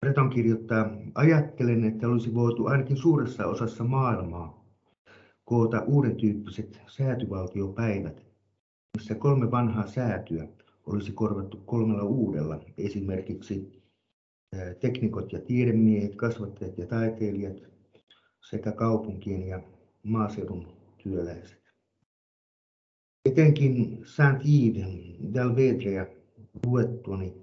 Breton 0.00 0.30
kirjoittaa, 0.30 0.90
ajattelen, 1.14 1.84
että 1.84 2.08
olisi 2.08 2.34
voitu 2.34 2.66
ainakin 2.66 2.96
suuressa 2.96 3.46
osassa 3.46 3.84
maailmaa 3.84 4.66
koota 5.44 5.80
uuden 5.80 6.16
tyyppiset 6.16 6.80
säätyvaltiopäivät, 6.86 8.26
missä 8.96 9.14
kolme 9.14 9.50
vanhaa 9.50 9.86
säätyä 9.86 10.48
olisi 10.86 11.12
korvattu 11.12 11.56
kolmella 11.56 12.02
uudella, 12.02 12.60
esimerkiksi 12.78 13.82
teknikot 14.80 15.32
ja 15.32 15.40
tiedemiehet, 15.40 16.16
kasvattajat 16.16 16.78
ja 16.78 16.86
taiteilijat 16.86 17.75
sekä 18.50 18.72
kaupunkien 18.72 19.48
ja 19.48 19.60
maaseudun 20.02 20.66
työläiset. 21.02 21.62
Etenkin 23.24 24.02
Saint-Yves 24.04 25.16
d'Alvedrea 25.32 26.06
luettuani 26.66 27.34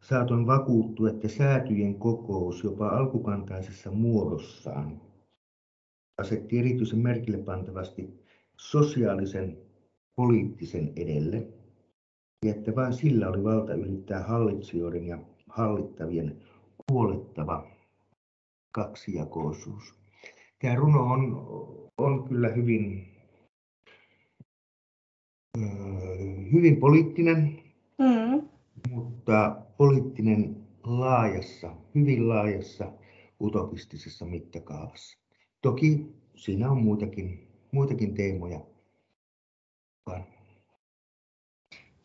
saatoin 0.00 0.46
vakuuttua, 0.46 1.10
että 1.10 1.28
säätyjen 1.28 1.94
kokous 1.94 2.64
jopa 2.64 2.88
alkukantaisessa 2.88 3.90
muodossaan 3.90 5.00
asetti 6.18 6.58
erityisen 6.58 6.98
merkille 6.98 7.38
pantavasti 7.38 8.24
sosiaalisen 8.56 9.58
poliittisen 10.16 10.92
edelle, 10.96 11.46
ja 12.44 12.54
että 12.54 12.74
vain 12.74 12.92
sillä 12.92 13.28
oli 13.28 13.44
valta 13.44 13.74
ylittää 13.74 14.22
hallitsijoiden 14.22 15.06
ja 15.06 15.18
hallittavien 15.48 16.42
huolettava 16.90 17.66
kaksijakoisuus. 18.72 20.01
Tämä 20.62 20.74
runo 20.74 21.02
on, 21.02 21.46
on 21.98 22.28
kyllä 22.28 22.48
hyvin, 22.48 23.14
hyvin 26.52 26.76
poliittinen, 26.76 27.62
mm. 27.98 28.48
mutta 28.90 29.56
poliittinen 29.76 30.56
laajassa, 30.84 31.76
hyvin 31.94 32.28
laajassa 32.28 32.92
utopistisessa 33.40 34.24
mittakaavassa. 34.24 35.18
Toki 35.62 36.14
siinä 36.36 36.70
on 36.70 36.82
muitakin, 36.82 37.48
muitakin 37.72 38.14
teemoja 38.14 38.60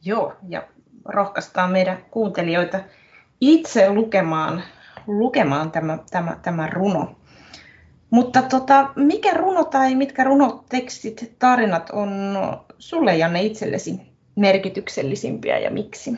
Joo, 0.05 0.33
ja 0.47 0.67
rohkaistaan 1.05 1.71
meidän 1.71 2.05
kuuntelijoita 2.11 2.79
itse 3.41 3.93
lukemaan, 3.93 4.63
lukemaan 5.07 5.71
tämä, 5.71 5.99
tämä, 6.11 6.39
tämä 6.41 6.67
runo. 6.67 7.16
Mutta 8.09 8.41
tota, 8.41 8.93
mikä 8.95 9.33
runo 9.33 9.63
tai 9.63 9.95
mitkä 9.95 10.23
runotekstit, 10.23 11.35
tarinat 11.39 11.89
on 11.89 12.09
sulle 12.79 13.17
Janne 13.17 13.41
itsellesi 13.41 14.01
merkityksellisimpiä 14.35 15.59
ja 15.59 15.71
miksi? 15.71 16.11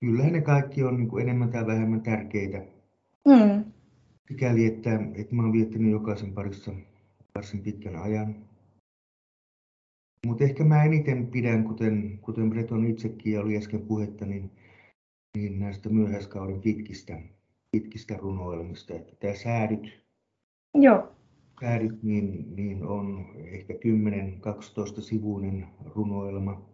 Kyllähän 0.00 0.32
ne 0.32 0.40
kaikki 0.40 0.82
on 0.84 0.96
niin 0.96 1.08
kuin 1.08 1.22
enemmän 1.22 1.50
tai 1.50 1.66
vähemmän 1.66 2.00
tärkeitä. 2.02 2.58
Mm. 3.28 3.64
Että, 4.66 4.90
että 5.14 5.34
mä 5.34 5.42
olen 5.42 5.52
viettänyt 5.52 5.92
jokaisen 5.92 6.32
parissa 6.32 6.72
varsin 7.34 7.62
pitkän 7.62 7.96
ajan. 7.96 8.36
Mutta 10.26 10.44
ehkä 10.44 10.64
mä 10.64 10.84
eniten 10.84 11.26
pidän, 11.26 11.64
kuten, 11.64 12.18
kuten 12.22 12.50
Breton 12.50 12.86
itsekin 12.86 13.40
oli 13.40 13.56
äsken 13.56 13.80
puhetta, 13.80 14.26
niin, 14.26 14.50
niin 15.36 15.58
näistä 15.58 15.88
myöhäiskauden 15.88 16.60
pitkistä, 16.60 17.20
pitkistä 17.72 18.16
runoilmista. 18.16 18.94
Että 18.94 19.16
tämä 19.16 19.34
säädyt, 19.34 20.04
Joo. 20.74 21.12
säädyt 21.60 22.02
niin, 22.02 22.56
niin 22.56 22.86
on 22.86 23.26
ehkä 23.36 23.74
10-12 24.98 25.00
sivuinen 25.00 25.66
runoilma. 25.94 26.70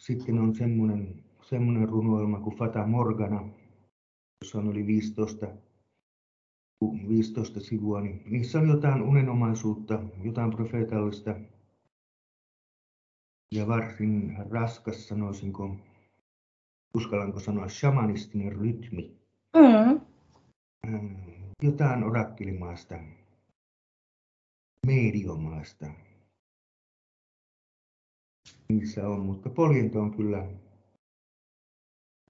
Sitten 0.00 0.38
on 0.38 0.54
semmoinen 0.54 1.24
semmoinen 1.44 1.88
runoilma 1.88 2.40
kuin 2.40 2.56
Fata 2.56 2.86
Morgana, 2.86 3.48
jossa 4.42 4.58
on 4.58 4.68
yli 4.68 4.86
15, 4.86 5.46
15 7.08 7.60
sivua, 7.60 8.00
niin 8.00 8.22
niissä 8.26 8.58
on 8.58 8.68
jotain 8.68 9.02
unenomaisuutta, 9.02 10.02
jotain 10.22 10.50
profeetallista 10.50 11.36
ja 13.54 13.66
varsin 13.66 14.36
raskas, 14.50 15.08
sanoisinko, 15.08 15.76
uskallanko 16.94 17.40
sanoa, 17.40 17.68
shamanistinen 17.68 18.52
rytmi. 18.52 19.16
Mm. 19.56 20.00
Jotain 21.62 22.04
orakkelimaista, 22.04 22.98
mediomaista. 24.86 25.86
Niissä 28.68 29.08
on, 29.08 29.20
mutta 29.20 29.50
poljento 29.50 30.00
on 30.00 30.16
kyllä, 30.16 30.46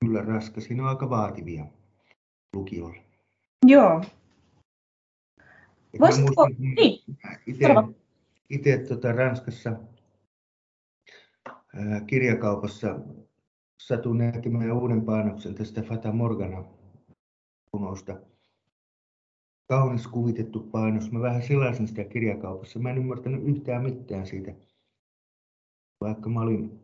kyllä 0.00 0.22
raskas. 0.22 0.64
Siinä 0.64 0.82
on 0.82 0.88
aika 0.88 1.10
vaativia 1.10 1.66
lukijoille. 2.56 3.02
Joo. 3.66 4.04
Voisitko... 6.00 6.48
Niin. 6.58 7.16
Itse 8.50 8.78
tuota, 8.78 9.12
Ranskassa 9.12 9.70
ää, 11.74 12.00
kirjakaupassa 12.06 12.98
satuin 13.78 14.18
näkemään 14.18 14.72
uuden 14.72 15.02
painoksen 15.02 15.54
tästä 15.54 15.82
Fata 15.82 16.12
Morgana 16.12 16.64
runosta. 17.72 18.20
Kaunis 19.68 20.06
kuvitettu 20.06 20.60
painos. 20.60 21.12
Mä 21.12 21.20
vähän 21.20 21.42
selasin 21.42 21.88
sitä 21.88 22.04
kirjakaupassa. 22.04 22.78
Mä 22.78 22.90
en 22.90 22.98
ymmärtänyt 22.98 23.44
yhtään 23.44 23.82
mitään 23.82 24.26
siitä, 24.26 24.54
vaikka 26.00 26.30
mä 26.30 26.40
olin 26.40 26.80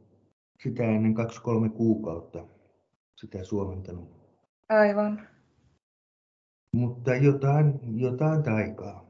sitä 0.62 0.82
ennen 0.82 1.14
kaksi-kolme 1.14 1.68
kuukautta 1.68 2.46
sitä 3.16 3.44
suomentanut. 3.44 4.08
Aivan. 4.68 5.28
Mutta 6.72 7.14
jotain, 7.14 7.80
jotain 8.00 8.42
taikaa. 8.42 9.09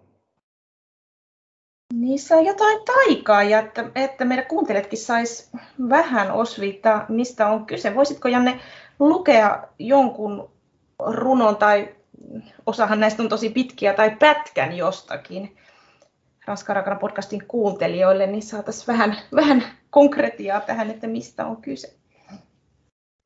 Niissä 1.92 2.37
on 2.37 2.44
jotain 2.44 2.79
taikaa 2.85 3.42
ja 3.42 3.59
että, 3.59 3.90
että 3.94 4.24
meidän 4.24 4.46
kuuntelijatkin 4.46 4.98
sais 4.98 5.50
vähän 5.88 6.33
osviittaa, 6.33 7.07
mistä 7.09 7.48
on 7.48 7.66
kyse. 7.66 7.94
Voisitko 7.94 8.29
Janne 8.29 8.61
lukea 8.98 9.68
jonkun 9.79 10.50
runon 10.98 11.57
tai 11.57 11.94
osahan 12.66 13.00
näistä 13.00 13.22
on 13.22 13.29
tosi 13.29 13.50
pitkiä 13.50 13.92
tai 13.92 14.16
pätkän 14.16 14.76
jostakin 14.76 15.57
Raskarakana 16.46 16.96
podcastin 16.96 17.46
kuuntelijoille, 17.48 18.26
niin 18.26 18.42
saataisiin 18.42 18.87
vähän, 18.87 19.16
vähän 19.35 19.62
konkretiaa 19.90 20.61
tähän, 20.61 20.90
että 20.90 21.07
mistä 21.07 21.46
on 21.46 21.57
kyse. 21.57 21.94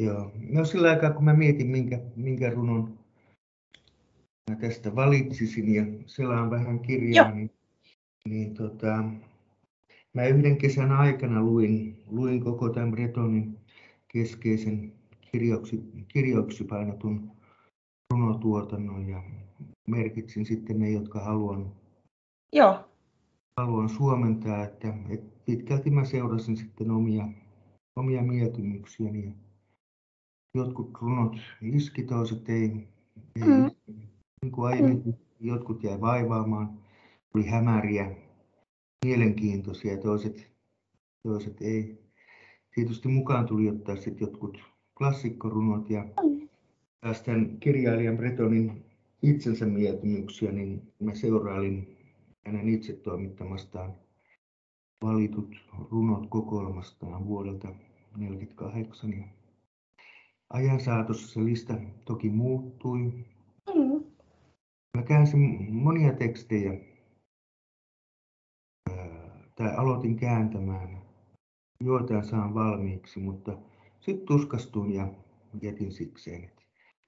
Joo, 0.02 0.32
no 0.50 0.64
sillä 0.64 0.90
aikaa 0.90 1.10
kun 1.10 1.24
mä 1.24 1.34
mietin, 1.34 1.66
minkä, 1.66 1.98
minkä 2.16 2.50
runon 2.50 2.98
mä 4.50 4.56
tästä 4.56 4.96
valitsisin 4.96 5.74
ja 5.74 5.84
selaan 6.06 6.50
vähän 6.50 6.80
kirjaa, 6.80 7.26
Joo. 7.26 7.34
niin 7.34 7.50
niin 8.28 8.54
tota, 8.54 9.04
mä 10.14 10.26
yhden 10.26 10.56
kesän 10.56 10.92
aikana 10.92 11.42
luin, 11.42 12.02
luin 12.06 12.44
koko 12.44 12.68
tämän 12.68 12.90
Bretonin 12.90 13.58
keskeisen 14.08 14.92
kirjoiksi, 15.32 15.84
kirjoiksi 16.08 16.64
painotun 16.64 17.30
runotuotannon 18.10 19.08
ja 19.08 19.22
merkitsin 19.88 20.46
sitten 20.46 20.78
ne, 20.78 20.90
jotka 20.90 21.20
haluan, 21.20 21.72
Joo. 22.52 22.84
haluan 23.56 23.88
suomentaa. 23.88 24.64
Että, 24.64 24.94
että 25.08 25.40
pitkälti 25.44 25.90
mä 25.90 26.04
seurasin 26.04 26.56
sitten 26.56 26.90
omia, 26.90 27.28
omia 27.96 28.22
mieltymyksiäni. 28.22 29.24
Ja 29.24 29.32
jotkut 30.54 30.90
runot 31.00 31.36
iski, 31.62 32.02
toiset 32.02 32.48
ei, 32.48 32.88
ei 33.36 33.42
mm. 33.44 33.70
niin 34.42 34.52
kuin 34.52 34.66
aiemmin, 34.66 35.02
mm. 35.06 35.14
jotkut 35.40 35.82
jäi 35.82 36.00
vaivaamaan 36.00 36.83
oli 37.34 37.46
hämäriä, 37.46 38.10
mielenkiintoisia, 39.04 39.98
toiset, 39.98 40.50
toiset 41.22 41.62
ei. 41.62 42.04
Tietysti 42.74 43.08
mukaan 43.08 43.46
tuli 43.46 43.68
ottaa 43.68 43.96
sitten 43.96 44.26
jotkut 44.26 44.58
klassikkorunot 44.98 45.90
ja 45.90 46.04
taas 47.00 47.22
tämän 47.22 47.58
kirjailijan 47.60 48.16
Bretonin 48.16 48.84
itsensä 49.22 49.66
mieltymyksiä, 49.66 50.52
niin 50.52 50.92
mä 51.00 51.14
seurailin 51.14 51.96
hänen 52.46 52.68
itse 52.68 52.92
toimittamastaan 52.92 53.94
valitut 55.02 55.56
runot 55.90 56.26
kokoelmastaan 56.28 57.26
vuodelta 57.26 57.68
1948. 57.68 59.12
Ja 59.12 59.24
ajan 60.50 60.80
saatossa 60.80 61.28
se 61.28 61.44
lista 61.44 61.74
toki 62.04 62.30
muuttui. 62.30 62.98
Mm. 63.74 64.04
Mä 64.96 65.02
käänsin 65.02 65.74
monia 65.74 66.12
tekstejä 66.12 66.93
tai 69.54 69.76
aloitin 69.76 70.16
kääntämään. 70.16 71.02
Joitain 71.80 72.24
saan 72.24 72.54
valmiiksi, 72.54 73.20
mutta 73.20 73.58
sitten 74.00 74.26
tuskastuin 74.26 74.94
ja 74.94 75.08
jätin 75.62 75.92
sikseen. 75.92 76.50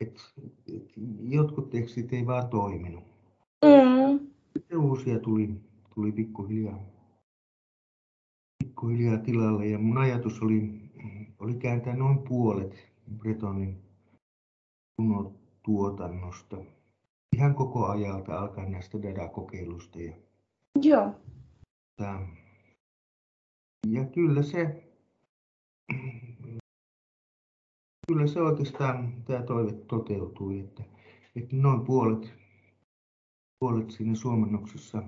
Et, 0.01 0.21
et, 0.45 0.75
et, 0.77 0.93
jotkut 1.21 1.71
tekstit 1.71 2.13
ei 2.13 2.27
vaan 2.27 2.49
toiminut. 2.49 3.05
Mm. 3.65 4.19
Sitten 4.53 4.79
uusia 4.79 5.19
tuli, 5.19 5.51
tuli 5.95 6.13
pikkuhiljaa, 6.13 6.79
pikkuhiljaa 8.65 9.19
tilalle 9.19 9.67
ja 9.67 9.79
mun 9.79 9.99
ajatus 9.99 10.43
oli, 10.43 10.91
oli 11.39 11.55
kääntää 11.55 11.97
noin 11.97 12.19
puolet 12.19 12.93
Bretonin 13.19 13.87
tuotannosta 15.63 16.57
ihan 17.37 17.55
koko 17.55 17.87
ajalta 17.87 18.39
alkaen 18.39 18.73
näistä 18.73 18.99
Dada-kokeilusta. 19.03 20.01
Ja 20.01 20.13
Joo. 20.83 21.15
Ja 23.87 24.05
kyllä 24.05 24.43
se, 24.43 24.85
kyllä 28.07 28.27
se 28.27 28.43
oikeastaan 28.43 29.23
tämä 29.23 29.43
toive 29.43 29.73
toteutui, 29.73 30.61
että, 30.61 30.83
että 31.37 31.57
noin 31.57 31.81
puolet, 31.81 32.35
puolet 33.59 33.91
siinä 33.91 34.15
suomennoksessa 34.15 35.03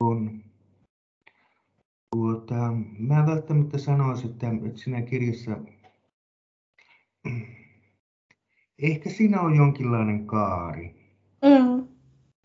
on. 0.00 0.44
Tuota, 2.16 2.72
mä 2.98 3.20
en 3.20 3.26
välttämättä 3.26 3.78
sanoisi, 3.78 4.26
että, 4.26 4.50
että 4.66 4.78
siinä 4.78 5.02
kirjassa 5.02 5.56
ehkä 8.82 9.10
siinä 9.10 9.40
on 9.40 9.54
jonkinlainen 9.56 10.26
kaari. 10.26 11.01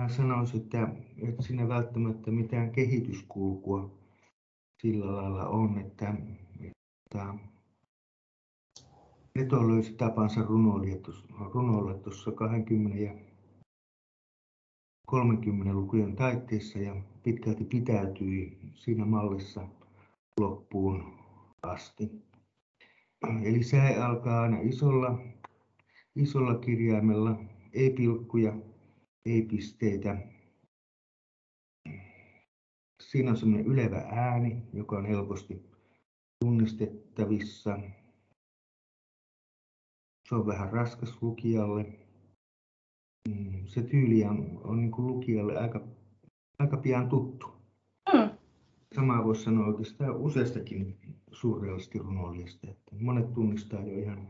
Mä 0.03 0.09
sanoisin, 0.09 0.61
että, 0.61 0.87
että 1.27 1.41
siinä 1.41 1.67
välttämättä 1.67 2.31
mitään 2.31 2.71
kehityskulkua 2.71 3.91
sillä 4.81 5.15
lailla 5.15 5.47
on, 5.47 5.77
että, 5.77 6.15
että 6.59 7.33
Neto 9.35 9.67
löysi 9.67 9.93
tapansa 9.93 10.41
runoille 11.53 11.99
tuossa 11.99 12.31
20 12.31 12.97
ja 12.97 13.13
30 15.07 15.73
lukujen 15.73 16.15
taitteessa 16.15 16.79
ja 16.79 16.95
pitkälti 17.23 17.63
pitäytyi 17.63 18.57
siinä 18.75 19.05
mallissa 19.05 19.67
loppuun 20.39 21.13
asti. 21.61 22.11
Eli 23.43 23.63
se 23.63 23.95
alkaa 23.95 24.41
aina 24.41 24.57
isolla, 24.61 25.19
isolla 26.15 26.55
kirjaimella, 26.55 27.39
ei 27.73 27.89
pilkkuja, 27.89 28.53
ei 29.27 29.41
pisteitä. 29.41 30.17
Siinä 33.01 33.31
on 33.31 33.37
semmoinen 33.37 33.67
ylevä 33.67 33.97
ääni, 33.97 34.63
joka 34.73 34.97
on 34.97 35.05
helposti 35.05 35.65
tunnistettavissa. 36.39 37.79
Se 40.29 40.35
on 40.35 40.47
vähän 40.47 40.73
raskas 40.73 41.21
lukijalle. 41.21 41.85
Mm, 43.29 43.65
se 43.65 43.81
tyyli 43.81 44.23
on, 44.23 44.61
on 44.63 44.81
niin 44.81 44.91
kuin 44.91 45.07
lukijalle 45.07 45.57
aika, 45.57 45.81
aika 46.59 46.77
pian 46.77 47.09
tuttu. 47.09 47.47
Mm. 48.13 48.29
Samaa 48.95 49.25
voisi 49.25 49.43
sanoa 49.43 49.67
oikeastaan 49.67 50.15
useastakin 50.15 50.97
surrealistirunoilijasta, 51.31 52.67
että 52.69 52.95
monet 52.99 53.33
tunnistaa 53.33 53.83
jo 53.83 53.99
ihan, 53.99 54.27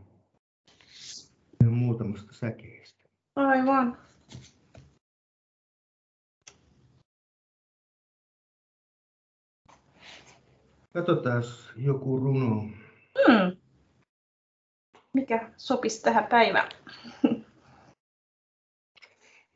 ihan 1.62 1.74
muutamasta 1.74 2.32
säkeestä. 2.32 3.04
Aivan. 3.36 4.07
Katsotaan 10.98 11.42
joku 11.76 12.18
runo. 12.18 12.60
Hmm. 13.26 13.56
Mikä 15.14 15.52
sopisi 15.56 16.02
tähän 16.02 16.26
päivään? 16.26 16.68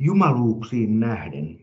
Jumaluuksiin 0.07 1.01
nähden. 1.01 1.61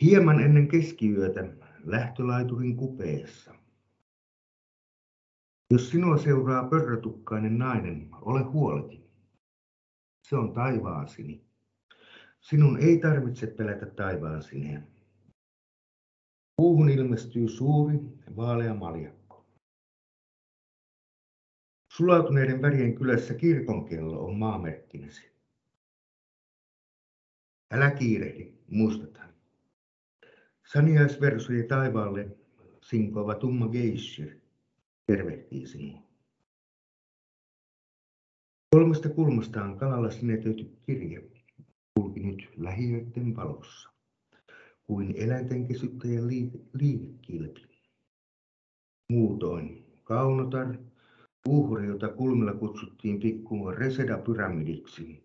Hieman 0.00 0.40
ennen 0.40 0.68
keskiyötä 0.68 1.40
lähtölaiturin 1.84 2.76
kupeessa. 2.76 3.54
Jos 5.70 5.90
sinua 5.90 6.18
seuraa 6.18 6.68
pörrötukkainen 6.68 7.58
nainen, 7.58 8.08
ole 8.12 8.42
huoleti. 8.42 9.10
Se 10.28 10.36
on 10.36 10.52
taivaasini. 10.52 11.51
Sinun 12.42 12.78
ei 12.80 12.98
tarvitse 12.98 13.46
pelätä 13.46 13.86
taivaasineen. 13.86 14.86
Puuhun 16.56 16.90
ilmestyy 16.90 17.48
suuri, 17.48 17.98
vaalea 18.36 18.74
maljakko. 18.74 19.46
Sulautuneiden 21.96 22.62
värien 22.62 22.94
kylässä 22.94 23.34
kirkonkello 23.34 24.24
on 24.24 24.38
maamerkkinesi. 24.38 25.32
Älä 27.70 27.90
kiirehdi, 27.90 28.54
muistetaan. 28.70 29.34
Saniaisversujen 30.72 31.68
taivaalle 31.68 32.36
sinkoava 32.80 33.34
tumma 33.34 33.68
geishir 33.68 34.36
tervehtii 35.06 35.66
sinua. 35.66 36.02
Kolmesta 38.70 39.08
kulmastaan 39.08 39.78
kalalla 39.78 40.10
sinetöity 40.10 40.64
kirje 40.86 41.31
nyt 42.22 42.48
lähiöiden 42.56 43.36
valossa 43.36 43.90
kuin 44.86 45.14
eläinten 45.16 45.68
kesyttäjän 45.68 46.28
liikekilpi. 46.74 47.62
Muutoin 49.08 49.82
Kaunotar, 50.04 50.74
uhri, 51.48 51.86
jota 51.86 52.08
kulmilla 52.08 52.54
kutsuttiin 52.54 53.20
pikkuun 53.20 53.74
Reseda-pyramidiksi, 53.74 55.22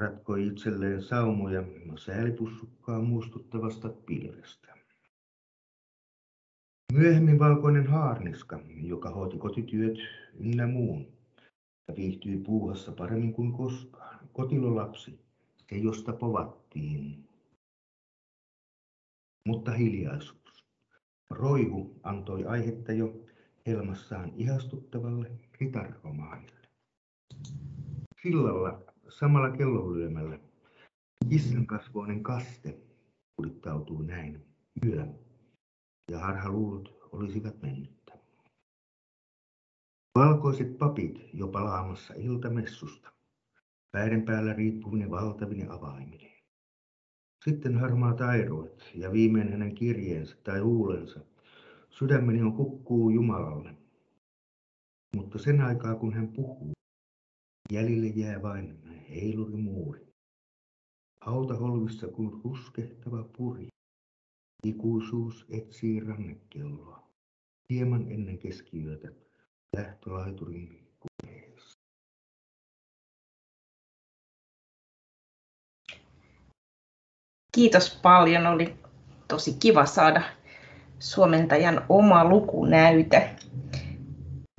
ratkoi 0.00 0.46
itselleen 0.46 1.02
saumoja 1.02 1.62
säälipussukkaa 1.98 3.02
muistuttavasta 3.02 3.88
pilvestä. 3.88 4.74
Myöhemmin 6.92 7.38
valkoinen 7.38 7.86
haarniska, 7.86 8.60
joka 8.82 9.10
hoiti 9.10 9.38
kotityöt 9.38 9.98
ynnä 10.38 10.66
muun, 10.66 11.06
ja 11.88 11.96
viihtyi 11.96 12.38
puuhassa 12.38 12.92
paremmin 12.92 13.32
kuin 13.32 13.52
koskaan. 13.52 14.28
Kotilolapsi, 14.32 15.20
se 15.70 15.76
josta 15.76 16.12
povattiin 16.12 17.28
mutta 19.48 19.72
hiljaisuus. 19.72 20.64
Roihu 21.30 22.00
antoi 22.02 22.44
aihetta 22.44 22.92
jo 22.92 23.24
helmassaan 23.66 24.32
ihastuttavalle 24.36 25.30
ritarromaanille. 25.60 26.68
Sillalla 28.22 28.82
samalla 29.08 29.50
kellonlyömällä 29.50 30.38
kissan 31.28 31.66
kasvoinen 31.66 32.22
kaste 32.22 32.78
kulittautuu 33.36 34.02
näin 34.02 34.46
yö 34.86 35.06
ja 36.10 36.18
harhaluulot 36.18 36.98
olisivat 37.12 37.62
mennyttä. 37.62 38.18
Valkoiset 40.18 40.78
papit 40.78 41.20
jo 41.32 41.48
palaamassa 41.48 42.14
iltamessusta, 42.14 43.12
päiden 43.92 44.22
päällä 44.22 44.52
riippuvine 44.52 45.10
valtavine 45.10 45.66
avaimine. 45.68 46.30
Sitten 47.44 47.78
harmaat 47.78 48.20
airoit 48.20 48.90
ja 48.94 49.12
viimein 49.12 49.48
hänen 49.48 49.74
kirjeensä 49.74 50.36
tai 50.44 50.60
huulensa. 50.60 51.20
Sydämeni 51.90 52.42
on 52.42 52.52
kukkuu 52.52 53.10
Jumalalle. 53.10 53.74
Mutta 55.16 55.38
sen 55.38 55.60
aikaa 55.60 55.94
kun 55.94 56.14
hän 56.14 56.28
puhuu, 56.28 56.72
jäljelle 57.72 58.06
jää 58.06 58.42
vain 58.42 58.82
heilurimuuri. 59.10 60.06
Hautaholvissa 61.24 62.08
kun 62.08 62.40
ruskehtava 62.44 63.24
puri. 63.36 63.68
Ikuisuus 64.66 65.46
etsii 65.48 66.00
rannekelloa. 66.00 67.10
Hieman 67.72 68.12
ennen 68.12 68.38
keskiyötä 68.38 69.08
lähtölaiturin 69.76 70.79
Kiitos 77.52 77.98
paljon, 78.02 78.46
oli 78.46 78.76
tosi 79.28 79.56
kiva 79.60 79.86
saada 79.86 80.22
suomentajan 80.98 81.84
oma 81.88 82.24
lukunäyte. 82.24 83.30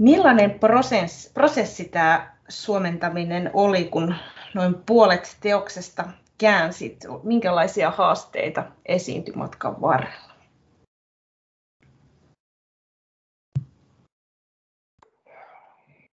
Millainen 0.01 0.59
prosessi, 0.59 1.31
prosessi 1.33 1.85
tämä 1.85 2.35
suomentaminen 2.49 3.51
oli, 3.53 3.85
kun 3.85 4.15
noin 4.53 4.75
puolet 4.85 5.37
teoksesta 5.41 6.09
käänsit? 6.37 7.05
Minkälaisia 7.23 7.91
haasteita 7.91 8.63
esiintyi 8.85 9.35
matkan 9.35 9.81
varrella? 9.81 10.31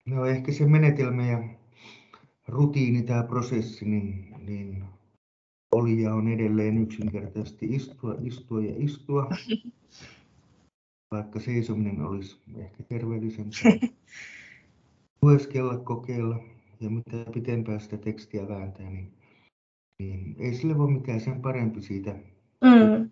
No 0.05 0.25
ehkä 0.25 0.51
se 0.51 0.65
menetelmä 0.65 1.25
ja 1.25 1.43
rutiini, 2.47 3.03
tämä 3.03 3.23
prosessi, 3.23 3.85
niin, 3.85 4.35
niin 4.45 4.98
oli 5.71 6.01
ja 6.01 6.13
on 6.13 6.27
edelleen 6.27 6.77
yksinkertaisesti 6.77 7.65
istua, 7.65 8.15
istua 8.21 8.63
ja 8.63 8.73
istua, 8.77 9.29
vaikka 11.15 11.39
seisominen 11.39 12.01
olisi 12.01 12.41
ehkä 12.57 12.83
terveellisempää. 12.83 13.89
Lueskella, 15.21 15.77
kokeilla 15.77 16.43
ja 16.79 16.89
mitä 16.89 17.31
pitempään 17.33 17.79
sitä 17.79 17.97
tekstiä 17.97 18.47
vääntää, 18.47 18.89
niin, 18.89 19.13
niin 19.99 20.35
ei 20.39 20.53
sille 20.53 20.77
voi 20.77 20.91
mikään 20.91 21.21
sen 21.21 21.41
parempi 21.41 21.81
siitä. 21.81 22.15
Mm. 22.63 23.11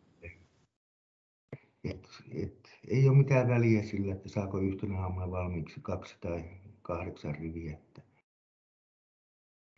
Et, 1.83 2.07
et, 2.31 2.69
ei 2.87 3.09
ole 3.09 3.17
mitään 3.17 3.47
väliä 3.47 3.83
sillä, 3.83 4.13
että 4.13 4.29
saako 4.29 4.59
yhtenä 4.59 4.99
aamuna 4.99 5.31
valmiiksi 5.31 5.79
kaksi 5.81 6.15
tai 6.21 6.43
kahdeksan 6.81 7.35
riviä. 7.35 7.77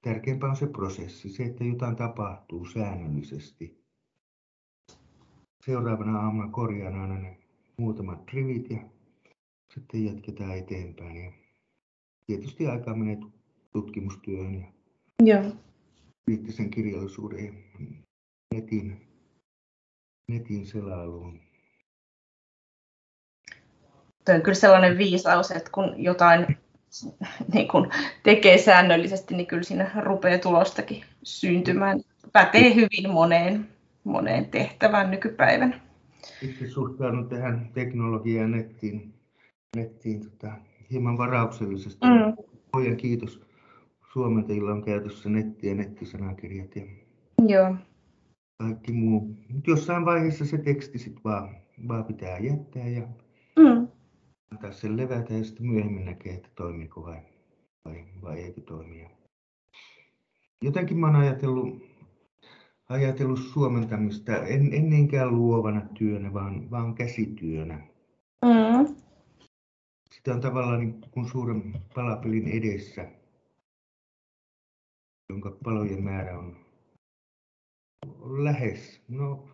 Tärkeämpää 0.01 0.49
on 0.49 0.55
se 0.55 0.67
prosessi, 0.67 1.29
se, 1.29 1.43
että 1.43 1.63
jotain 1.63 1.95
tapahtuu 1.95 2.65
säännöllisesti. 2.65 3.83
Seuraavana 5.65 6.19
aamuna 6.19 6.51
korjaan 6.51 7.01
aina 7.01 7.17
ne 7.17 7.37
muutamat 7.77 8.29
rivit 8.33 8.69
ja 8.69 8.79
sitten 9.73 10.05
jatketaan 10.05 10.57
eteenpäin. 10.57 11.23
Ja 11.25 11.31
tietysti 12.27 12.67
aikaa 12.67 12.95
menee 12.95 13.17
tutkimustyöhön 13.71 14.55
ja 14.55 14.65
Joo. 15.23 15.51
kriittisen 16.25 16.71
kirjallisuuden 16.71 17.45
ja 17.45 17.53
netin, 18.53 19.07
netin 20.31 20.65
selailuun. 20.65 21.39
Tuo 24.25 24.35
on 24.35 24.41
kyllä 24.41 24.55
sellainen 24.55 24.97
viisaus, 24.97 25.51
että 25.51 25.71
kun 25.71 26.03
jotain 26.03 26.57
niin 27.53 27.67
kun 27.67 27.91
tekee 28.23 28.57
säännöllisesti, 28.57 29.35
niin 29.35 29.47
kyllä 29.47 29.63
siinä 29.63 29.91
rupeaa 30.03 30.39
tulostakin 30.39 31.03
syntymään. 31.23 31.99
Pätee 32.33 32.75
hyvin 32.75 33.13
moneen, 33.13 33.67
moneen 34.03 34.45
tehtävään 34.45 35.11
nykypäivänä. 35.11 35.79
Itse 36.41 36.67
suhtaudun 36.67 37.29
tähän 37.29 37.69
teknologiaan 37.73 38.51
nettiin, 38.51 39.13
nettiin 39.75 40.29
tota, 40.29 40.51
hieman 40.91 41.17
varauksellisesti. 41.17 42.05
Mm. 42.05 42.85
ja 42.85 42.95
kiitos. 42.95 43.49
Suomentajilla 44.13 44.71
on 44.71 44.83
käytössä 44.83 45.29
netti- 45.29 45.67
ja 45.67 45.75
nettisanakirjat 45.75 46.75
ja 46.75 46.83
Joo. 47.47 47.75
kaikki 48.57 48.91
muu. 48.91 49.35
Mutta 49.49 49.71
jossain 49.71 50.05
vaiheessa 50.05 50.45
se 50.45 50.57
teksti 50.57 50.99
sitten 50.99 51.23
vaan, 51.23 51.55
vaan 51.87 52.05
pitää 52.05 52.37
jättää 52.39 52.87
ja 52.87 53.07
antaa 54.51 54.71
sen 54.71 54.97
levätä 54.97 55.33
ja 55.33 55.43
sitten 55.43 55.65
myöhemmin 55.65 56.05
näkee, 56.05 56.33
että 56.33 56.49
toimiiko 56.55 57.03
vai, 57.03 57.21
vai, 57.85 58.05
vai 58.21 58.39
eikö 58.39 58.61
toimia. 58.61 59.09
Jotenkin 60.61 60.97
mä 60.97 61.07
oon 61.07 61.15
ajatellut, 61.15 61.83
ajatellut 62.89 63.39
suomentamista 63.39 64.45
en, 64.45 64.73
en 64.73 64.89
niinkään 64.89 65.35
luovana 65.35 65.81
työnä, 65.81 66.33
vaan, 66.33 66.71
vaan 66.71 66.95
käsityönä. 66.95 67.87
Mm. 68.45 68.95
Sitä 70.11 70.33
on 70.33 70.41
tavallaan 70.41 70.79
niin 70.79 71.01
kuin 71.11 71.29
suuren 71.29 71.73
palapelin 71.95 72.47
edessä, 72.47 73.11
jonka 75.29 75.57
palojen 75.63 76.03
määrä 76.03 76.39
on 76.39 76.55
lähes, 78.43 79.01
no 79.07 79.47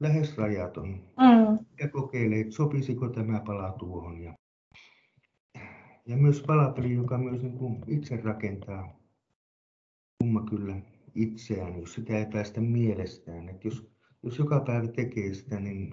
lähes 0.00 0.36
rajaton. 0.36 0.88
Mm. 0.92 1.66
Ja 1.80 1.88
kokeilee, 1.88 2.40
että 2.40 2.54
sopisiko 2.54 3.08
tämä 3.08 3.40
pala 3.46 3.72
tuohon. 3.72 4.20
Ja, 4.20 4.34
ja 6.06 6.16
myös 6.16 6.42
palapeli, 6.46 6.94
joka 6.94 7.18
myös 7.18 7.42
niin 7.42 7.58
kuin 7.58 7.84
itse 7.86 8.16
rakentaa 8.16 8.98
kumma 10.18 10.46
kyllä 10.50 10.80
itseään, 11.14 11.80
jos 11.80 11.94
sitä 11.94 12.18
ei 12.18 12.26
päästä 12.26 12.60
mielestään. 12.60 13.48
Että 13.48 13.68
jos, 13.68 13.90
jos 14.22 14.38
joka 14.38 14.60
päivä 14.60 14.88
tekee 14.88 15.34
sitä, 15.34 15.60
niin, 15.60 15.90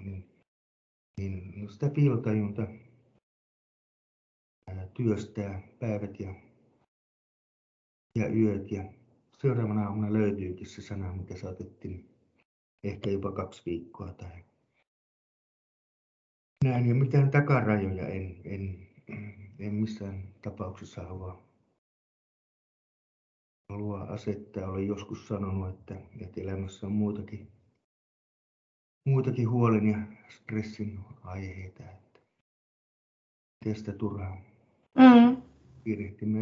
niin, 1.17 1.51
niin 1.51 1.69
sitä 1.69 1.89
piilotajunta 1.89 2.67
työstää 4.93 5.61
päivät 5.79 6.19
ja, 6.19 6.35
ja 8.15 8.27
yöt. 8.27 8.71
Ja 8.71 8.83
seuraavana 9.41 9.85
aamuna 9.85 10.13
löytyykin 10.13 10.67
se 10.67 10.81
sana, 10.81 11.13
mikä 11.13 11.35
saatettiin 11.35 12.10
ehkä 12.83 13.09
jopa 13.09 13.31
kaksi 13.31 13.61
viikkoa 13.65 14.13
tai 14.13 14.43
näin 16.63 16.87
ja 16.87 16.95
mitään 16.95 17.31
takarajoja 17.31 18.07
en, 18.07 18.41
en, 18.43 18.87
en 19.59 19.73
missään 19.73 20.23
tapauksessa 20.41 21.03
halua, 21.03 21.43
halua 23.69 24.01
asettaa. 24.01 24.69
Olen 24.69 24.87
joskus 24.87 25.27
sanonut, 25.27 25.69
että, 25.69 25.95
että 26.19 26.41
elämässä 26.41 26.87
on 26.87 26.93
muutakin, 26.93 27.51
muitakin 29.05 29.49
huolen 29.49 29.87
ja 29.87 29.97
stressin 30.29 30.99
aiheita. 31.23 31.83
Että 31.83 32.19
sitä 33.73 33.93
turhaa 33.93 34.41
mm. 34.97 35.41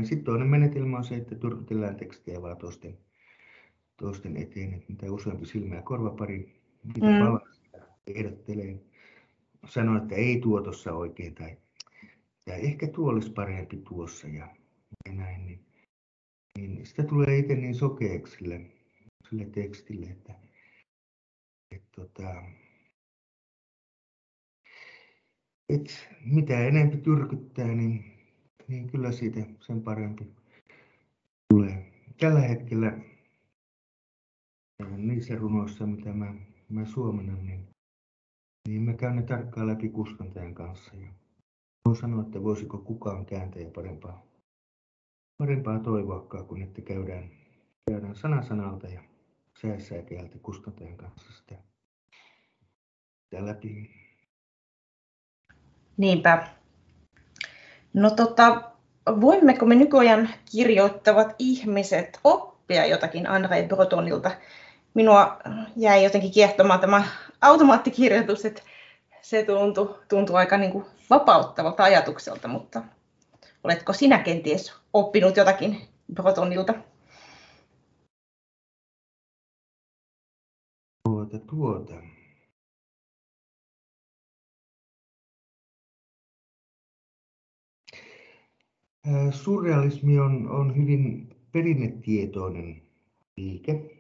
Sitten 0.04 0.24
toinen 0.24 0.48
menetelmä 0.48 0.98
on 0.98 1.04
se, 1.04 1.16
että 1.16 1.36
turvitellaan 1.36 1.96
tekstiä 1.96 2.42
vaan 2.42 2.58
toisten, 2.58 2.98
toisten 4.00 4.38
eteen, 4.38 4.74
että 4.74 4.86
mitä 4.89 5.12
useampi 5.12 5.45
silmä 5.45 5.76
ja 5.76 5.82
korvapari, 5.82 6.62
mitä 6.84 7.06
mm. 7.06 7.20
palaa 7.20 7.41
ehdottelee 8.08 8.80
sanoi, 9.66 9.97
että 9.97 10.16
ei 10.16 10.39
tuo 10.39 10.62
tuossa 10.62 10.93
oikein 10.93 11.36
tai 11.36 11.58
ja 12.50 12.56
ehkä 12.56 12.88
tuo 12.88 13.10
olisi 13.10 13.32
parempi 13.32 13.78
tuossa 13.78 14.28
ja, 14.28 14.56
ja 15.06 15.14
näin, 15.14 15.45
niin, 15.45 15.66
niin 16.58 16.86
sitä 16.86 17.04
tulee 17.04 17.38
itse 17.38 17.56
niin 17.56 17.76
sokeaksi 17.76 18.38
sille, 18.38 18.62
sille 19.30 19.45
tekstille, 19.45 20.06
että, 20.06 20.36
että 21.72 21.88
tota, 21.95 22.43
et 25.70 26.10
mitä 26.26 26.60
enemmän 26.60 27.02
tyrkyttää, 27.02 27.68
niin, 27.68 28.06
niin 28.68 28.88
kyllä 28.88 29.12
siitä 29.12 29.39
sen 29.60 29.82
parempi 29.82 30.28
tulee. 31.54 31.91
Tällä 32.20 32.39
hetkellä 32.39 32.97
niissä 34.98 35.36
runoissa, 35.36 35.86
mitä 35.86 36.14
mä, 36.14 36.34
mä 36.70 36.86
suomennan, 36.86 37.46
niin 37.46 37.70
niin 38.68 38.82
me 38.82 38.94
käymme 38.94 39.22
tarkkaan 39.22 39.68
läpi 39.68 39.90
kustantajan 39.90 40.56
kanssa. 40.56 40.96
Ja 40.96 41.08
voin 41.86 41.98
sanoa, 41.98 42.22
että 42.22 42.44
voisiko 42.44 42.78
kukaan 42.78 43.26
kääntäjä 43.26 43.70
parempaa, 43.70 44.26
parempaa 45.38 45.80
toivoakaan, 45.80 46.46
kun 46.46 46.62
että 46.62 46.82
käydään, 46.82 47.30
käydään 47.92 48.16
sana 48.16 48.44
sanalta 48.44 48.88
ja 48.88 49.02
sääsääkeältä 49.62 50.38
kustantajan 50.38 50.98
kanssa 50.98 51.34
sitä, 51.34 51.56
sitä 53.24 53.46
läpi. 53.46 53.92
Niinpä. 55.98 56.48
No 57.94 58.10
tota, 58.10 58.72
voimmeko 59.22 59.66
me 59.66 59.76
nykyajan 59.76 60.30
kirjoittavat 60.52 61.36
ihmiset 61.40 62.20
oppia 62.24 62.86
jotakin 62.86 63.26
André 63.26 63.68
Bretonilta? 63.68 64.32
Minua 65.00 65.38
jäi 65.76 66.04
jotenkin 66.04 66.32
kiehtomaan 66.32 66.80
tämä 66.80 67.04
automaattikirjoitus, 67.41 68.45
että 68.45 68.62
se 69.22 69.43
tuntui, 69.43 70.00
tuntui 70.10 70.36
aika 70.36 70.58
niin 70.58 70.72
kuin 70.72 70.86
vapauttavalta 71.10 71.84
ajatukselta, 71.84 72.47
mutta 72.47 72.82
oletko 73.64 73.93
sinä 73.93 74.18
kenties 74.18 74.74
oppinut 74.93 75.38
jotakin 75.38 75.82
Protonilta? 76.16 76.74
Tuota, 81.04 81.39
tuota. 81.39 81.95
Surrealismi 89.32 90.20
on, 90.20 90.50
on 90.50 90.76
hyvin 90.76 91.36
perinnetietoinen 91.52 92.82
liike 93.38 93.99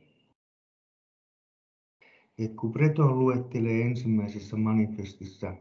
et 2.39 2.55
kun 2.55 2.71
Breton 2.71 3.19
luettelee 3.19 3.81
ensimmäisessä 3.81 4.57
manifestissa 4.57 5.53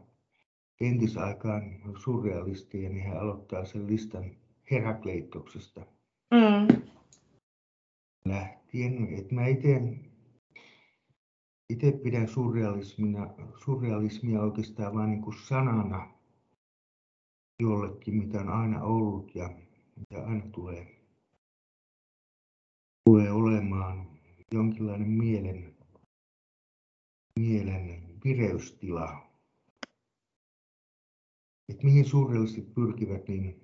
entisaikaan 0.81 1.63
surrealistia, 2.03 2.89
niin 2.89 3.03
hän 3.03 3.19
aloittaa 3.19 3.65
sen 3.65 3.87
listan 3.87 4.31
Herakleitoksesta 4.71 5.85
mm. 6.31 6.81
lähtien. 8.25 9.13
Et 9.13 9.31
mä 9.31 9.47
itse 11.69 11.91
pidän 12.03 12.27
surrealismia, 12.27 13.27
surrealismia 13.63 14.41
oikeastaan 14.41 14.93
vain 14.93 15.09
niin 15.09 15.21
kuin 15.21 15.37
sanana 15.37 16.09
jollekin, 17.59 18.15
mitä 18.15 18.41
on 18.41 18.49
aina 18.49 18.83
ollut 18.83 19.35
ja 19.35 19.49
mitä 19.95 20.25
aina 20.25 20.43
tulee, 20.51 20.95
tulee 23.05 23.31
olemaan 23.31 24.07
jonkinlainen 24.53 25.09
mielen 25.09 25.78
mielen 27.39 28.03
vireystila. 28.25 29.29
Et 31.69 31.83
mihin 31.83 32.05
suurelliset 32.05 32.73
pyrkivät, 32.73 33.27
niin 33.27 33.61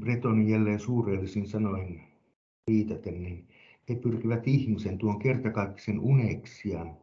Bretonin 0.00 0.48
jälleen 0.48 0.80
suurellisiin 0.80 1.48
sanoin 1.48 2.00
viitaten, 2.70 3.22
niin 3.22 3.48
he 3.88 3.94
pyrkivät 3.94 4.48
ihmisen 4.48 4.98
tuon 4.98 5.18
kertakaikkisen 5.18 6.00
uneksian 6.00 6.96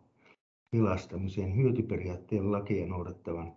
pelastamiseen 0.72 1.56
hyötyperiaatteen 1.56 2.52
lakeja 2.52 2.88
noudattavan 2.88 3.54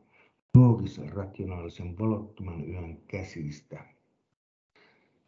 loogisen 0.54 1.12
rationaalisen 1.12 1.98
valottoman 1.98 2.68
yön 2.68 3.02
käsistä. 3.08 3.84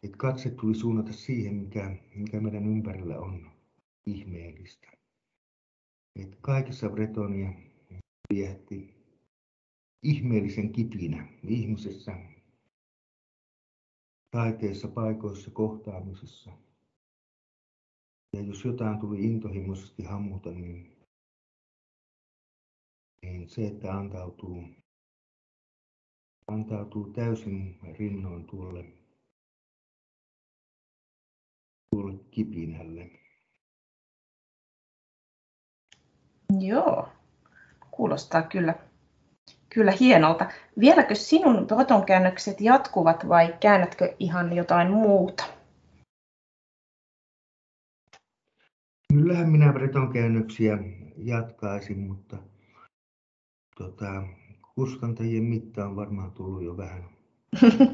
Et 0.03 0.15
katse 0.15 0.49
tuli 0.49 0.75
suunnata 0.75 1.13
siihen, 1.13 1.55
mikä, 1.55 1.95
mikä 2.15 2.39
meidän 2.39 2.67
ympärillä 2.67 3.19
on 3.19 3.51
ihmeellistä. 4.05 5.00
Et 6.15 6.35
kaikessa 6.41 6.89
Bretonia 6.89 7.53
viehätti 8.33 9.01
ihmeellisen 10.03 10.73
kipinä 10.73 11.27
ihmisessä, 11.43 12.15
taiteessa, 14.31 14.87
paikoissa, 14.87 15.51
kohtaamisessa. 15.51 16.51
Ja 18.33 18.41
jos 18.41 18.65
jotain 18.65 18.99
tuli 18.99 19.23
intohimoisesti 19.23 20.03
hammuta, 20.03 20.51
niin, 20.51 20.97
niin 23.21 23.49
se, 23.49 23.67
että 23.67 23.93
antautuu, 23.93 24.63
antautuu 26.47 27.13
täysin 27.13 27.79
rinnoin 27.99 28.45
tuolle, 28.45 28.85
tuolle 31.89 32.17
kipinälle. 32.31 33.20
Joo, 36.61 37.09
kuulostaa 37.91 38.41
kyllä, 38.41 38.75
kyllä 39.69 39.91
hienolta. 39.99 40.49
Vieläkö 40.79 41.15
sinun 41.15 41.67
protonkäännökset 41.67 42.61
jatkuvat 42.61 43.27
vai 43.29 43.55
käännätkö 43.59 44.15
ihan 44.19 44.53
jotain 44.53 44.91
muuta? 44.91 45.43
Kyllähän 49.13 49.49
minä 49.49 49.73
bretonkäännöksiä 49.73 50.77
jatkaisin, 51.17 51.99
mutta 51.99 52.37
tota, 53.77 54.23
kustantajien 54.75 55.43
mitta 55.43 55.85
on 55.85 55.95
varmaan 55.95 56.31
tullut 56.31 56.63
jo 56.63 56.77
vähän 56.77 57.03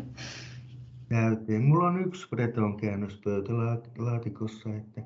täyteen. 1.09 1.63
Mulla 1.63 1.87
on 1.87 2.05
yksi 2.05 2.29
breton 2.29 2.77
käännös 2.77 3.21
pöytälaatikossa, 3.23 4.75
että 4.75 5.01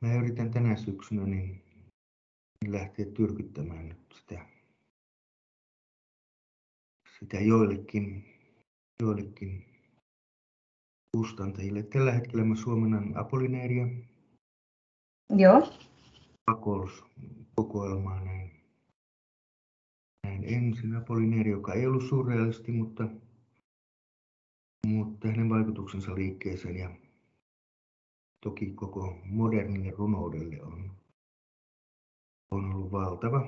mä 0.00 0.14
yritän 0.14 0.50
tänä 0.50 0.76
syksynä 0.76 1.26
niin 1.26 1.63
lähteä 2.72 3.06
tyrkyttämään 3.06 3.88
nyt 3.88 4.14
sitä, 4.14 4.46
sitä 7.18 7.40
joillekin, 7.40 8.24
joillekin 9.02 9.64
kustantajille. 11.16 11.82
Tällä 11.82 12.12
hetkellä 12.12 12.44
mä 12.44 12.56
suomennan 12.56 13.16
Apolineeria. 13.16 13.88
Joo. 15.36 15.72
Pakols 16.46 17.04
kokoelmaa 17.56 18.24
näin. 18.24 18.50
näin 20.26 20.44
ensin 20.44 20.96
Apolineeri, 20.96 21.50
joka 21.50 21.72
ei 21.72 21.86
ollut 21.86 22.08
surrealisti, 22.08 22.72
mutta, 22.72 23.08
mutta 24.86 25.28
hänen 25.28 25.48
vaikutuksensa 25.48 26.14
liikkeeseen 26.14 26.76
ja 26.76 26.90
toki 28.44 28.70
koko 28.70 29.18
modernille 29.24 29.90
runoudelle 29.90 30.62
on 30.62 31.03
on 32.54 32.74
ollut 32.74 32.92
valtava. 32.92 33.46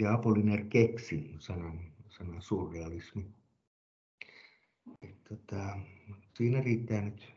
Ja 0.00 0.14
Apollinaire 0.14 0.64
keksi 0.64 1.34
sanan, 1.38 1.80
sanan 2.08 2.42
surrealismi. 2.42 3.26
Tota, 5.28 5.78
siinä 6.34 6.60
riittää 6.60 7.00
nyt, 7.00 7.32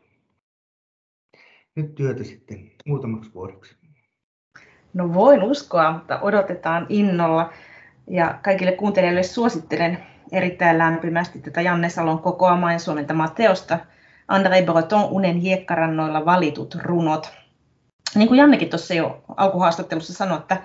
nyt 1.74 1.94
työtä 1.94 2.24
sitten 2.24 2.70
muutamaksi 2.86 3.34
vuodeksi. 3.34 3.76
No 4.94 5.14
voin 5.14 5.42
uskoa, 5.42 5.92
mutta 5.92 6.20
odotetaan 6.20 6.86
innolla. 6.88 7.52
Ja 8.10 8.38
kaikille 8.42 8.72
kuuntelijoille 8.72 9.22
suosittelen 9.22 9.98
erittäin 10.32 10.78
lämpimästi 10.78 11.40
tätä 11.40 11.60
Janne 11.60 11.88
Salon 11.88 12.18
kokoamaa 12.18 12.72
ja 12.72 12.78
suomentamaa 12.78 13.28
teosta 13.28 13.78
André 14.32 14.72
Breton 14.72 15.04
Unen 15.10 15.36
hiekkarannoilla 15.36 16.24
valitut 16.24 16.74
runot. 16.74 17.32
Niin 18.14 18.28
kuin 18.28 18.38
Jannekin 18.38 18.70
tuossa 18.70 18.94
jo 18.94 19.24
alkuhaastattelussa 19.36 20.12
sanoi, 20.14 20.38
että 20.38 20.62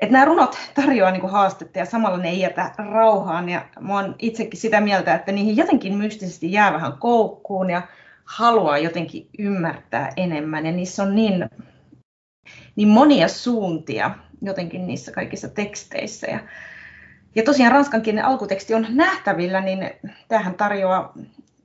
että 0.00 0.12
nämä 0.12 0.24
runot 0.24 0.58
tarjoaa 0.74 1.10
niin 1.10 1.30
haastetta 1.30 1.78
ja 1.78 1.84
samalla 1.84 2.18
ne 2.18 2.28
ei 2.28 2.40
jätä 2.40 2.70
rauhaan. 2.78 3.48
Ja 3.48 3.64
mä 3.80 3.94
oon 3.94 4.14
itsekin 4.18 4.60
sitä 4.60 4.80
mieltä, 4.80 5.14
että 5.14 5.32
niihin 5.32 5.56
jotenkin 5.56 5.94
mystisesti 5.94 6.52
jää 6.52 6.72
vähän 6.72 6.92
koukkuun 6.92 7.70
ja 7.70 7.82
haluaa 8.24 8.78
jotenkin 8.78 9.28
ymmärtää 9.38 10.12
enemmän. 10.16 10.66
Ja 10.66 10.72
niissä 10.72 11.02
on 11.02 11.14
niin, 11.14 11.50
niin 12.76 12.88
monia 12.88 13.28
suuntia 13.28 14.10
jotenkin 14.42 14.86
niissä 14.86 15.12
kaikissa 15.12 15.48
teksteissä. 15.48 16.26
Ja, 16.26 16.40
ja 17.34 17.42
tosiaan 17.42 17.72
ranskankielinen 17.72 18.24
alkuteksti 18.24 18.74
on 18.74 18.86
nähtävillä, 18.88 19.60
niin 19.60 19.90
tähän 20.28 20.54
tarjoaa 20.54 21.12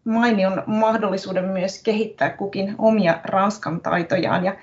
mainion 0.04 0.64
mahdollisuuden 0.66 1.46
myös 1.46 1.84
kehittää 1.84 2.30
kukin 2.30 2.76
omia 2.78 3.20
ranskan 3.24 3.82
taitojaan 3.82 4.46
ja, 4.46 4.56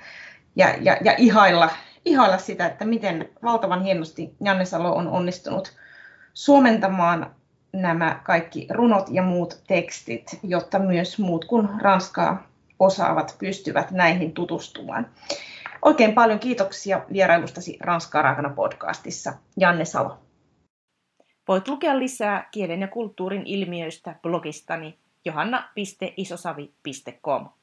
ja, 0.55 0.75
ja, 0.81 0.97
ja 1.03 1.15
ihailla 1.17 1.69
ihailla 2.05 2.37
sitä, 2.37 2.65
että 2.65 2.85
miten 2.85 3.29
valtavan 3.43 3.83
hienosti 3.83 4.35
Janne 4.43 4.65
Salo 4.65 4.95
on 4.95 5.07
onnistunut 5.07 5.75
suomentamaan 6.33 7.35
nämä 7.73 8.19
kaikki 8.23 8.67
runot 8.69 9.07
ja 9.11 9.23
muut 9.23 9.63
tekstit, 9.67 10.39
jotta 10.43 10.79
myös 10.79 11.19
muut 11.19 11.45
kuin 11.45 11.69
ranskaa 11.81 12.47
osaavat 12.79 13.35
pystyvät 13.39 13.91
näihin 13.91 14.33
tutustumaan. 14.33 15.09
Oikein 15.81 16.13
paljon 16.13 16.39
kiitoksia 16.39 17.01
vierailustasi 17.13 17.77
Ranskaa 17.79 18.21
raakana 18.21 18.49
podcastissa, 18.49 19.33
Janne 19.57 19.85
Salo. 19.85 20.17
Voit 21.47 21.67
lukea 21.67 21.99
lisää 21.99 22.49
kielen 22.51 22.81
ja 22.81 22.87
kulttuurin 22.87 23.43
ilmiöistä 23.45 24.15
blogistani 24.21 24.97
johanna.isosavi.com. 25.23 27.58